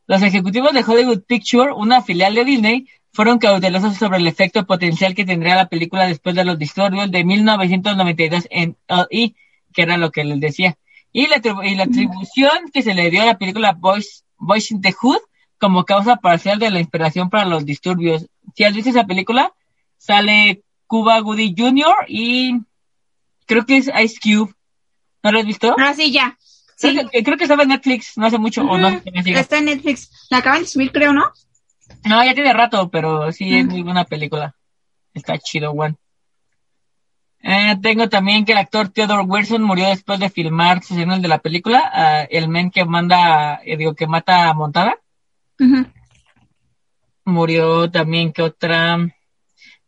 [0.08, 5.14] Los ejecutivos de Hollywood Picture, una filial de Disney, fueron cautelosos sobre el efecto potencial
[5.14, 9.36] que tendría la película después de los disturbios de 1992 en LE,
[9.74, 10.78] que era lo que les decía.
[11.14, 14.82] Y la, y la atribución que se le dio a la película Boys, Boys in
[14.82, 15.20] the Hood
[15.60, 18.26] como causa parcial de la inspiración para los disturbios.
[18.56, 19.54] Si has visto esa película,
[19.98, 21.94] sale Cuba Goody Jr.
[22.08, 22.60] y
[23.46, 24.54] creo que es Ice Cube.
[25.24, 25.70] ¿No lo has visto?
[25.70, 26.36] Ahora sí, ya.
[26.76, 26.96] Sí.
[26.96, 28.88] Creo, que, creo que estaba en Netflix, no hace mucho, o no.
[29.14, 30.28] Está en Netflix.
[30.32, 31.32] La acaban de subir, creo, ¿no?
[32.06, 34.56] No, ya tiene rato, pero sí es muy buena película.
[35.14, 35.96] Está chido, one.
[37.44, 41.28] Eh, tengo también que el actor Theodore Wilson murió después de filmar sus escenas de
[41.28, 41.90] la película.
[41.94, 44.98] ah, el men que manda, eh, digo, que mata a Montada.
[47.26, 48.98] Murió también que otra.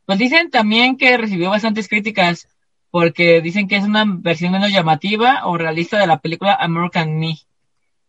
[0.06, 2.48] Pues dicen también que recibió bastantes críticas
[2.92, 7.38] porque dicen que es una versión menos llamativa o realista de la película American Me.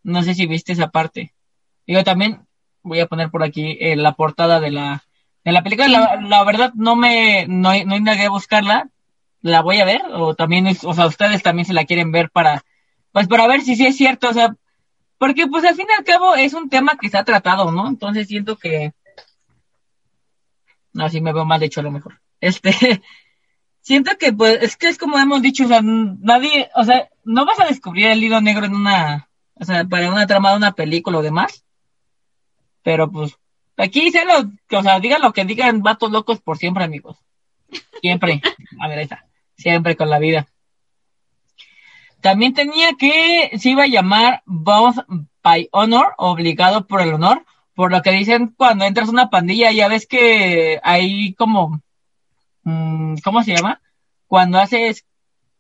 [0.02, 1.32] No sé si viste esa parte.
[1.86, 2.40] Digo, también
[2.82, 5.02] voy a poner por aquí eh, la portada de la,
[5.42, 5.88] de la película.
[5.88, 8.90] La, la verdad no me, no, no indagué a buscarla.
[9.44, 12.30] La voy a ver o también, es- o sea, ustedes también se la quieren ver
[12.30, 12.64] para,
[13.12, 14.56] pues para ver si sí es cierto, o sea,
[15.18, 17.86] porque pues al fin y al cabo es un tema que se ha tratado, ¿no?
[17.86, 18.94] Entonces siento que,
[20.94, 22.20] no, sí me veo mal hecho a lo mejor.
[22.40, 22.70] Este,
[23.82, 27.44] siento que pues es que es como hemos dicho, o sea, nadie, o sea, no
[27.44, 30.72] vas a descubrir el hilo negro en una, o sea, para una trama de una
[30.72, 31.64] película o demás.
[32.82, 33.36] Pero pues,
[33.76, 37.18] aquí se lo, o sea, digan lo que digan, vatos locos por siempre, amigos.
[38.00, 38.40] Siempre.
[38.80, 39.26] A ver, está.
[39.56, 40.46] Siempre con la vida.
[42.20, 47.44] También tenía que se iba a llamar Bound by Honor, obligado por el honor,
[47.74, 51.82] por lo que dicen cuando entras a una pandilla, ya ves que hay como,
[52.62, 53.82] mm, ¿cómo se llama?
[54.26, 55.04] Cuando haces,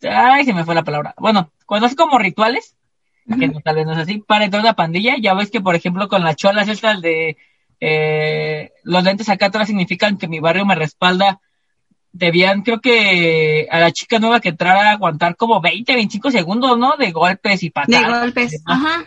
[0.02, 1.14] ay, se me fue la palabra.
[1.18, 2.76] Bueno, cuando haces como rituales,
[3.26, 5.60] que no, tal vez no es así, para entrar a una pandilla, ya ves que,
[5.60, 7.36] por ejemplo, con las cholas estas de,
[7.80, 11.40] eh, los lentes acá atrás significan que mi barrio me respalda,
[12.16, 16.96] debían, creo que a la chica nueva que entrara aguantar como 20, 25 segundos, ¿no?
[16.96, 18.20] De golpes y De patadas.
[18.20, 18.54] golpes.
[18.54, 18.84] y demás.
[18.84, 19.04] Ajá.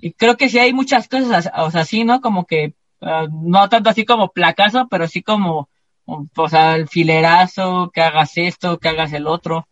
[0.00, 2.20] Y creo que sí hay muchas cosas, o sea, sí, ¿no?
[2.22, 5.68] Como que, ah, no tanto así como placazo, pero sí como,
[6.06, 9.68] o sea, el filerazo, que hagas esto, que hagas el otro.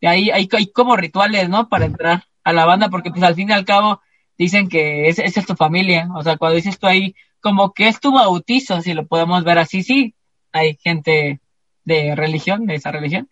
[0.00, 1.68] Y ahí hay, hay como rituales, ¿no?
[1.68, 4.00] Para entrar a la banda, porque pues al fin y al cabo
[4.36, 6.08] dicen que es- esa es tu familia.
[6.14, 9.58] O sea, cuando dices tú ahí, como que es tu bautizo, si lo podemos ver
[9.58, 10.14] así, sí.
[10.52, 11.40] Hay gente
[11.88, 13.28] de religión, de esa religión.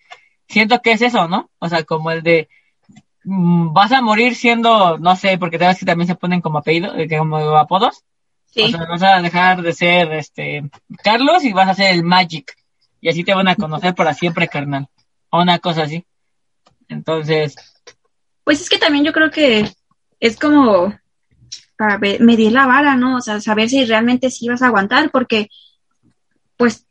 [0.48, 1.50] Siento que es eso, ¿no?
[1.58, 2.48] O sea, como el de,
[3.24, 6.96] mm, vas a morir siendo, no sé, porque ves que también se ponen como apellido,
[6.96, 8.02] eh, como apodos.
[8.46, 8.62] Sí.
[8.62, 10.62] O sea, vas a dejar de ser este
[11.04, 12.56] Carlos y vas a ser el Magic.
[13.00, 14.88] Y así te van a conocer para siempre, carnal.
[15.30, 16.04] O una cosa así.
[16.88, 17.54] Entonces,
[18.44, 19.68] Pues es que también yo creo que
[20.20, 20.94] es como
[21.76, 23.16] para medir la vara, ¿no?
[23.16, 25.48] O sea, saber si realmente sí vas a aguantar, porque
[26.56, 26.85] pues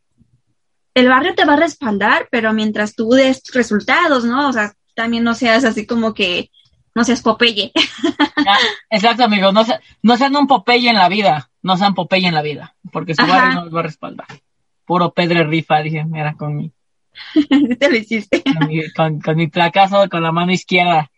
[0.96, 4.50] el barrio te va a respaldar, pero mientras tú des resultados, ¿no?
[4.50, 6.50] O sea, también no seas así como que
[6.96, 7.72] no seas Popeye.
[8.46, 8.58] ya,
[8.89, 9.52] exacto, amigo.
[9.52, 9.64] No,
[10.02, 11.52] no sean un Popeye en la vida.
[11.62, 12.76] No sean Popeye en la vida.
[12.91, 13.34] Porque su Ajá.
[13.34, 14.28] barrio no los va a respaldar.
[14.86, 16.72] Puro Pedro Rifa, dicen, mira, con mi,
[17.80, 18.41] te lo hiciste.
[18.43, 21.12] con mi, con, con mi placazo, con la mano izquierda,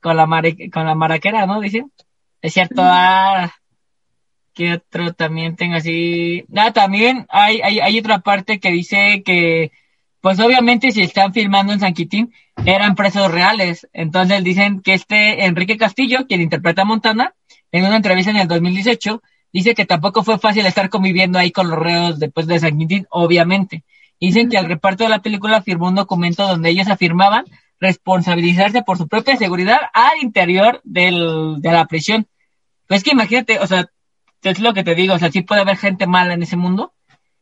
[0.00, 1.60] con la, mare- con la maraquera, ¿no?
[1.60, 1.92] Dicen.
[2.40, 3.52] Es cierto, ah,
[4.58, 6.44] ¿qué otro también tengo así?
[6.56, 9.70] Ah, también hay, hay, hay otra parte que dice que,
[10.20, 12.34] pues obviamente si están filmando en San Quitín,
[12.66, 13.88] eran presos reales.
[13.92, 17.34] Entonces dicen que este Enrique Castillo, quien interpreta a Montana,
[17.70, 21.70] en una entrevista en el 2018, dice que tampoco fue fácil estar conviviendo ahí con
[21.70, 23.84] los reos después de San Quintín, obviamente.
[24.20, 27.44] Dicen que al reparto de la película firmó un documento donde ellos afirmaban
[27.78, 32.26] responsabilizarse por su propia seguridad al interior del, de la prisión.
[32.88, 33.88] Pues es que imagínate, o sea,
[34.42, 36.92] es lo que te digo, o sea, sí puede haber gente mala en ese mundo.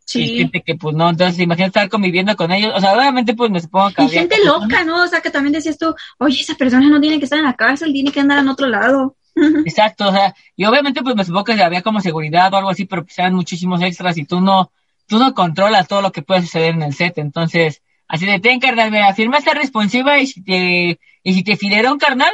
[0.05, 0.23] Sí.
[0.23, 2.73] Y gente que, pues no, entonces imagínate estar conviviendo con ellos.
[2.77, 4.05] O sea, obviamente, pues me supongo que.
[4.05, 5.03] Y gente loca, ¿no?
[5.03, 7.55] O sea, que también decías tú, oye, esa persona no tiene que estar en la
[7.55, 9.17] cárcel, tiene que andar en otro lado.
[9.67, 12.85] Exacto, o sea, y obviamente, pues me supongo que había como seguridad o algo así,
[12.85, 14.71] pero pues eran muchísimos extras y tú no,
[15.07, 17.19] tú no controlas todo lo que puede suceder en el set.
[17.19, 21.57] Entonces, así de, ten, carnal, mira, firma esta responsiva y si te, y si te
[21.57, 22.33] filera un carnal,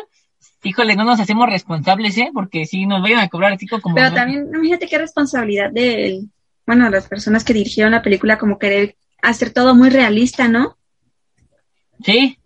[0.62, 2.30] híjole, no nos hacemos responsables, ¿eh?
[2.32, 3.94] Porque si nos vayan a cobrar así como.
[3.94, 6.22] Pero también, imagínate qué responsabilidad de,
[6.66, 10.76] bueno, las personas que dirigieron la película, como querer hacer todo muy realista, ¿no?
[12.02, 12.38] Sí,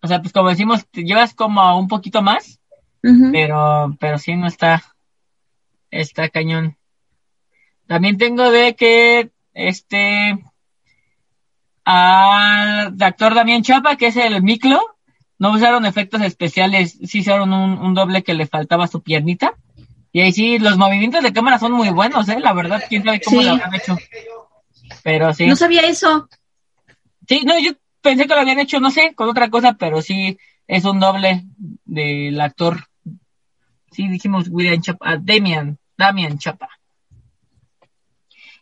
[0.00, 2.60] o sea, pues como decimos, te llevas como un poquito más,
[3.00, 4.82] pero, pero sí no está,
[5.90, 6.76] está cañón.
[7.86, 10.38] También tengo de que, este,
[11.84, 14.97] al actor Damián Chapa, que es el Miclo,
[15.38, 19.54] no usaron efectos especiales, sí usaron un, un doble que le faltaba su piernita.
[20.12, 23.20] Y ahí sí, los movimientos de cámara son muy buenos, eh, la verdad, quién sabe
[23.20, 23.46] cómo Sí.
[23.46, 23.96] lo habrán hecho.
[25.02, 25.46] Pero sí.
[25.46, 26.28] No sabía eso.
[27.28, 30.38] Sí, no, yo pensé que lo habían hecho, no sé, con otra cosa, pero sí
[30.66, 31.44] es un doble
[31.84, 32.84] del actor.
[33.92, 36.68] Sí, dijimos William Chapa, ah, Damian, Damian Chapa.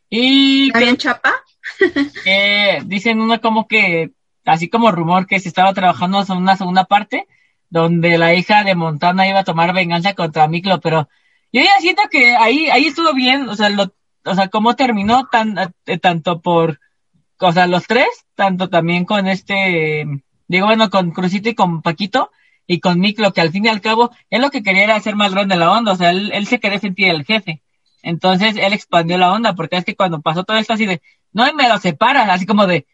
[0.09, 1.35] Y ¿Habían chapa?
[2.25, 4.11] que dicen uno como que,
[4.47, 7.27] así como rumor que se estaba trabajando en una segunda parte,
[7.69, 11.09] donde la hija de Montana iba a tomar venganza contra Miklo, pero
[11.53, 13.93] yo ya siento que ahí, ahí estuvo bien, o sea, lo,
[14.25, 16.81] o sea, cómo terminó tan, eh, tanto por,
[17.39, 20.07] o sea, los tres, tanto también con este,
[20.49, 22.31] digo, bueno, con Crucito y con Paquito,
[22.69, 25.17] y con Miklo, que al fin y al cabo, él lo que quería era hacer
[25.17, 27.63] más grande la onda, o sea, él, él se quería sentir el jefe.
[28.03, 31.49] Entonces, él expandió la onda, porque es que cuando pasó todo esto así de, no,
[31.49, 32.87] y me lo separas, así como de,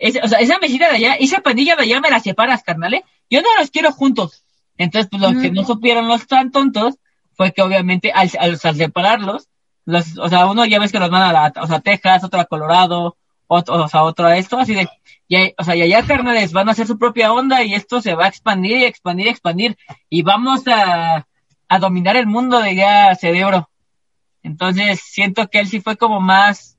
[0.00, 2.94] ese- o sea, esa mesita de allá, esa pandilla de allá me la separas, carnal,
[2.94, 3.04] ¿eh?
[3.30, 4.44] Yo no los quiero juntos.
[4.76, 6.96] Entonces, pues, los que no supieron los tan tontos,
[7.34, 9.48] fue que obviamente al, al, al separarlos,
[9.84, 12.40] los, o sea, uno ya ves que los mandan a, la, o sea, Texas, otro
[12.40, 14.88] a Colorado, otro, o sea, otro a esto, así de,
[15.28, 18.14] y, o sea, y allá, carnales, van a hacer su propia onda y esto se
[18.14, 19.78] va a expandir y expandir y expandir
[20.10, 21.26] y vamos a,
[21.68, 23.70] a dominar el mundo de ya cerebro.
[24.42, 26.76] Entonces, siento que él sí fue como más,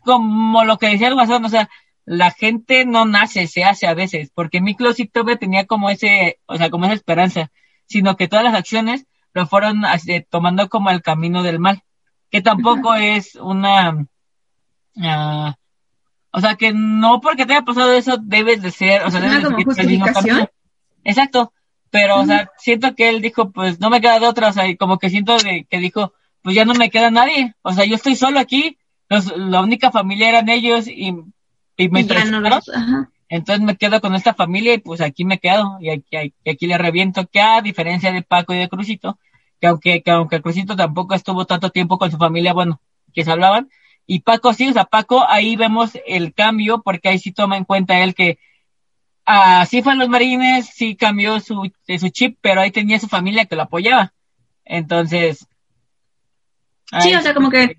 [0.00, 1.68] como lo que decía el Guasón, o sea,
[2.06, 4.62] la gente no nace, se hace a veces, porque
[4.94, 7.50] sí todavía tenía como ese, o sea, como esa esperanza,
[7.86, 11.82] sino que todas las acciones lo fueron así, tomando como el camino del mal,
[12.30, 14.06] que tampoco es una,
[15.02, 15.56] ah,
[16.30, 19.38] o sea, que no porque te haya pasado eso debes de ser, o sea, ¿Una
[19.38, 20.50] debes de seguir el mismo camino.
[21.04, 21.52] Exacto,
[21.90, 24.68] pero, o sea, siento que él dijo, pues no me queda de otra, o sea,
[24.68, 27.84] y como que siento de, que dijo, pues ya no me queda nadie, o sea,
[27.84, 28.78] yo estoy solo aquí,
[29.08, 31.14] los, la única familia eran ellos y,
[31.76, 33.10] y me Y ya no traicionaron, los- ajá.
[33.28, 36.66] entonces me quedo con esta familia y pues aquí me quedo y aquí, y aquí
[36.66, 39.18] le reviento que a diferencia de Paco y de Crucito,
[39.60, 42.80] que aunque, que aunque Crucito tampoco estuvo tanto tiempo con su familia, bueno,
[43.12, 43.70] que se hablaban,
[44.06, 47.64] y Paco sí, o sea, Paco ahí vemos el cambio porque ahí sí toma en
[47.64, 48.38] cuenta él que
[49.24, 53.46] así fue en los marines, sí cambió su, su chip, pero ahí tenía su familia
[53.46, 54.12] que lo apoyaba.
[54.64, 55.46] Entonces...
[57.00, 57.78] Sí, o sea, como que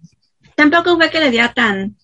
[0.55, 1.95] tampoco fue que le diera tan,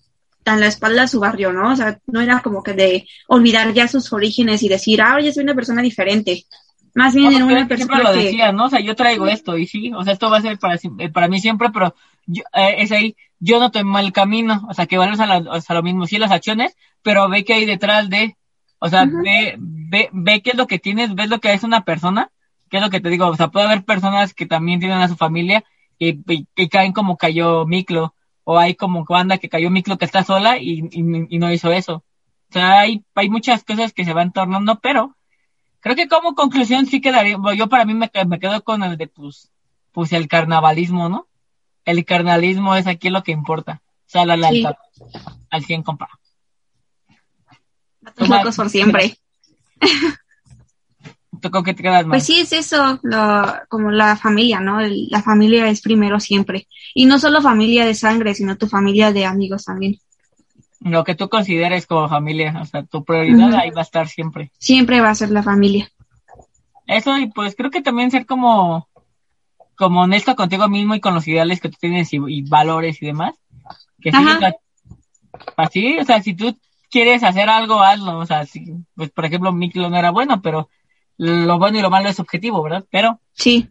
[0.43, 1.71] tan la espalda a su barrio, ¿no?
[1.71, 5.31] O sea, no era como que de olvidar ya sus orígenes y decir, ah, ya
[5.33, 6.45] soy una persona diferente.
[6.93, 8.19] Más bien No, era una él siempre persona lo que...
[8.23, 8.65] decía, ¿no?
[8.65, 11.09] O sea, yo traigo esto y sí, o sea, esto va a ser para, eh,
[11.09, 14.87] para mí siempre, pero yo, eh, es ahí, yo no tomo el camino, o sea,
[14.87, 17.65] que vamos a, la- o sea, lo mismo, sí las acciones, pero ve que hay
[17.65, 18.35] detrás de,
[18.79, 21.83] o sea, ve, ve, ve qué es lo que tienes, ves lo que es una
[21.85, 22.31] persona,
[22.69, 25.07] qué es lo que te digo, o sea, puede haber personas que también tienen a
[25.07, 25.63] su familia
[25.99, 28.15] y, y- y caen como cayó Miklo,
[28.51, 31.71] o hay como banda que cayó Miklo que está sola y, y, y no hizo
[31.71, 32.03] eso.
[32.49, 35.15] O sea, hay, hay muchas cosas que se van tornando, pero
[35.79, 38.97] creo que como conclusión sí quedaría, bueno, yo para mí me, me quedo con el
[38.97, 39.49] de pues,
[39.93, 41.29] pues el carnavalismo, ¿no?
[41.85, 43.81] El carnalismo es aquí lo que importa.
[43.85, 44.75] O sea, la lealtad.
[45.49, 46.09] Al 100, compa.
[48.17, 49.17] Locos por siempre.
[51.41, 52.05] ¿Tú con qué te quedas?
[52.05, 54.79] Pues sí, es eso, lo- como la familia, ¿no?
[54.79, 56.67] El- la familia es primero siempre.
[56.93, 59.97] Y no solo familia de sangre, sino tu familia de amigos también.
[60.81, 64.51] Lo que tú consideres como familia, o sea, tu prioridad ahí va a estar siempre.
[64.57, 65.89] Siempre va a ser la familia.
[66.87, 68.87] Eso, y pues creo que también ser como,
[69.75, 73.05] como honesto contigo mismo y con los ideales que tú tienes y, y valores y
[73.05, 73.35] demás.
[74.01, 74.35] Que sí, Ajá.
[74.37, 74.53] o sea,
[75.57, 76.57] así, o sea, si tú
[76.89, 78.17] quieres hacer algo, hazlo.
[78.17, 78.65] O sea, si,
[78.95, 80.69] pues por ejemplo, Miklo no era bueno, pero
[81.23, 82.83] lo bueno y lo malo es subjetivo, ¿verdad?
[82.89, 83.67] Pero Sí.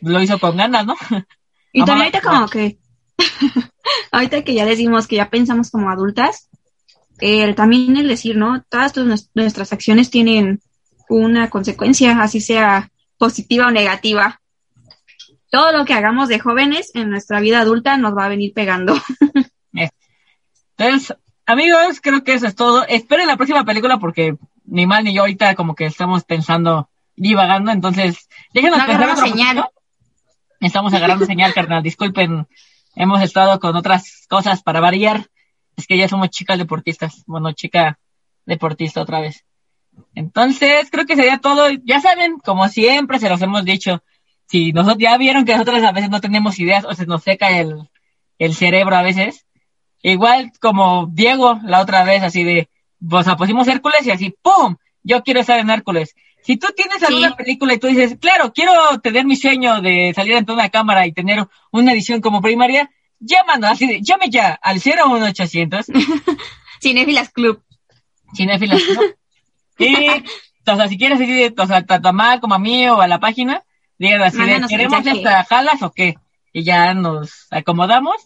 [0.00, 0.96] lo hizo con ganas, ¿no?
[1.72, 2.78] Y también ahorita como que,
[4.12, 6.48] ahorita que ya decimos que ya pensamos como adultas,
[7.54, 8.62] también el decir, ¿no?
[8.68, 10.60] Todas tus- nuestras acciones tienen
[11.08, 14.40] una consecuencia, así sea positiva o negativa.
[15.50, 18.94] todo lo que hagamos de jóvenes en nuestra vida adulta nos va a venir pegando.
[20.78, 21.16] Entonces,
[21.46, 22.86] amigos, creo que eso es todo.
[22.86, 24.36] Esperen la próxima película porque
[24.66, 29.56] ni mal ni yo ahorita como que estamos pensando, divagando, entonces déjenos No pensar señal.
[29.56, 29.72] poquito.
[30.60, 31.82] Estamos agarrando señal, carnal.
[31.82, 32.46] Disculpen,
[32.94, 35.28] hemos estado con otras cosas para variar.
[35.76, 37.22] Es que ya somos chicas deportistas.
[37.26, 37.98] Bueno, chica
[38.46, 39.44] deportista otra vez.
[40.14, 41.68] Entonces, creo que sería todo.
[41.84, 44.02] Ya saben, como siempre se los hemos dicho,
[44.46, 47.58] si nosotros ya vieron que nosotros a veces no tenemos ideas o se nos seca
[47.58, 47.88] el,
[48.38, 49.46] el cerebro a veces.
[50.02, 52.68] Igual como Diego la otra vez, así de,
[53.10, 54.76] o sea, pusimos Hércules y así, ¡pum!
[55.02, 56.14] Yo quiero estar en Hércules.
[56.42, 60.36] Si tú tienes alguna película y tú dices, claro, quiero tener mi sueño de salir
[60.36, 64.76] ante una cámara y tener una edición como primaria, llámanos, así de, llame ya al
[64.76, 65.86] 01800
[66.80, 67.62] Cinefilas Club.
[68.34, 68.82] cinéfilas.
[68.94, 69.02] ¿no?
[69.78, 70.08] Y,
[70.66, 73.06] o sea, si quieres seguir, o sea, tanto a Mal como a mí o a
[73.06, 73.62] la página,
[73.98, 75.18] digan así de, ¿queremos mensaje.
[75.18, 76.16] esta jalas o qué?
[76.52, 78.16] Y ya nos acomodamos.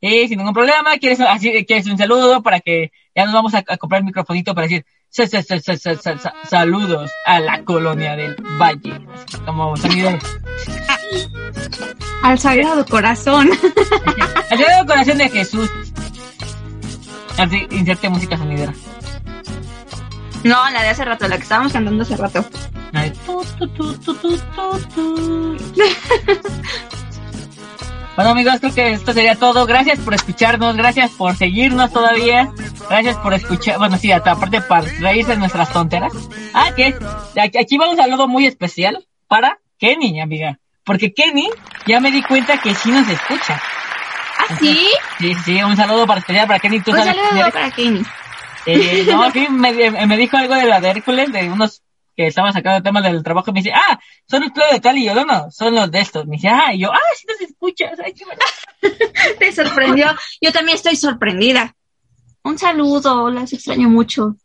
[0.00, 3.64] Y sin ningún problema, quieres, así, quieres un saludo para que ya nos vamos a,
[3.66, 7.40] a comprar el microfonito para decir sa- sa- sa- sa- sa- sa- sa- saludos a
[7.40, 9.00] la colonia del Valle.
[9.44, 10.10] Como sonido.
[12.22, 13.48] Al Sagrado Corazón.
[14.50, 15.70] Al Sagrado Corazón de Jesús.
[17.38, 18.72] Así, inserte música sonidera.
[20.44, 22.44] No, la de hace rato, la que estábamos cantando hace rato.
[22.92, 23.44] Ay, tu,
[28.16, 29.66] Bueno amigos, creo que esto sería todo.
[29.66, 32.50] Gracias por escucharnos, gracias por seguirnos todavía.
[32.88, 36.12] Gracias por escuchar, bueno sí, hasta aparte para reírse de nuestras tonteras.
[36.54, 36.94] Ah, que
[37.58, 40.58] aquí- vamos a algo muy especial para Kenny, amiga.
[40.84, 41.48] Porque Kenny
[41.86, 43.60] ya me di cuenta que sí nos escucha.
[44.48, 44.88] ¿Ah, sí?
[45.18, 46.80] Sí, sí, un saludo para especial para Kenny.
[46.80, 48.02] ¿Tú Un sabes saludo para Kenny.
[48.64, 49.72] Eh, no, sí, me,
[50.06, 51.82] me dijo algo de la de Hércules, de unos
[52.16, 53.98] que estaban sacando temas del trabajo, y me dice, ah,
[54.28, 56.26] son los de tal, y yo, no, no, son los de estos.
[56.26, 58.24] Me dice, ah, y yo, ah, sí nos escuchas, ay, qué.
[59.38, 60.06] Te sorprendió.
[60.40, 61.74] Yo también estoy sorprendida.
[62.42, 64.36] Un saludo, las extraño mucho.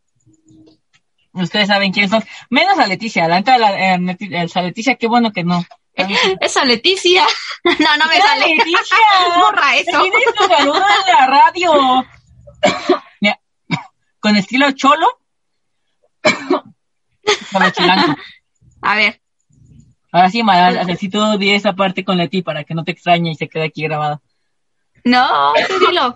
[1.34, 5.06] Ustedes saben quiénes son, menos a Leticia, la neta, la, eh, eh, a Leticia, qué
[5.06, 5.64] bueno que no.
[6.40, 7.24] Esa Leticia.
[7.64, 8.56] No, no me ¡Mira, sale.
[8.56, 8.96] Leticia!
[9.40, 10.02] Borra eso.
[10.02, 12.04] Tienes tu saludo en la radio.
[13.20, 13.40] Mira,
[14.18, 15.06] con estilo cholo.
[18.82, 19.20] A ver.
[20.10, 23.34] Ahora sí, Mara, tú di esa parte con Leti para que no te extrañe y
[23.34, 24.20] se quede aquí grabado.
[25.04, 26.12] No, tú dilo.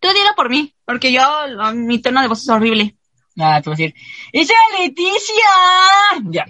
[0.00, 1.22] Tú dilo por mí, porque yo,
[1.74, 2.96] mi tono de voz es horrible.
[3.34, 3.94] Nada, te voy a decir,
[4.32, 5.34] ¡Esa Leticia!
[6.24, 6.44] Ya.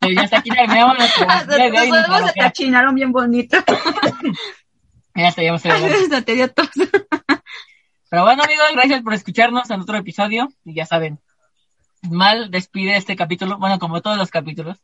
[0.00, 1.30] Pero ya está aquí, terminamos nuestro...
[1.30, 2.46] Hasta de loquera.
[2.46, 3.58] achinaron bien bonito.
[5.16, 5.96] Ya está, ya grabando.
[5.96, 6.68] Hasta te dio tos.
[8.10, 10.48] Pero bueno, amigos, gracias por escucharnos en otro episodio.
[10.64, 11.20] Y ya saben,
[12.10, 14.78] Mal despide este capítulo, bueno, como todos los capítulos.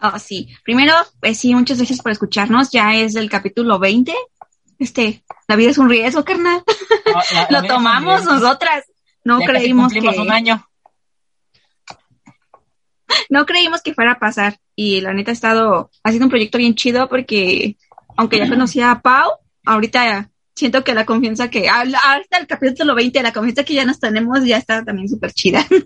[0.00, 0.48] Oh, sí.
[0.64, 2.70] Primero, pues sí, muchas gracias por escucarnos.
[2.70, 4.14] Ya es el capítulo 20.
[4.78, 6.62] Este, la vida es un riesgo, carnal.
[7.06, 8.84] No, la- la Lo tomamos nosotras.
[9.24, 10.66] No ya casi creímos que, un año.
[13.28, 14.58] no creímos que fuera a pasar.
[14.74, 17.76] Y la neta ha estado haciendo un proyecto bien chido porque,
[18.16, 19.32] aunque ya conocía a Pau,
[19.66, 20.29] ahorita
[20.60, 24.44] siento que la confianza que, ahorita el capítulo 20, la confianza que ya nos tenemos
[24.44, 25.66] ya está también súper chida.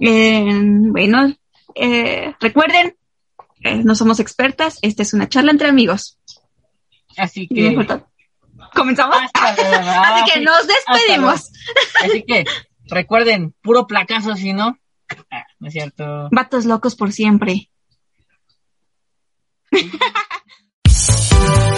[0.00, 1.32] Eh, bueno,
[1.76, 2.96] eh, recuerden,
[3.60, 6.18] eh, no somos expertas, esta es una charla entre amigos.
[7.16, 7.76] Así que...
[8.74, 9.16] ¿Comenzamos?
[9.16, 9.52] hasta.
[10.02, 11.52] Así que nos Hasta despedimos.
[12.02, 12.44] Así que,
[12.86, 14.76] recuerden, puro placazo, si no...
[15.30, 16.28] Ah, no es cierto.
[16.32, 17.70] Vatos locos por siempre.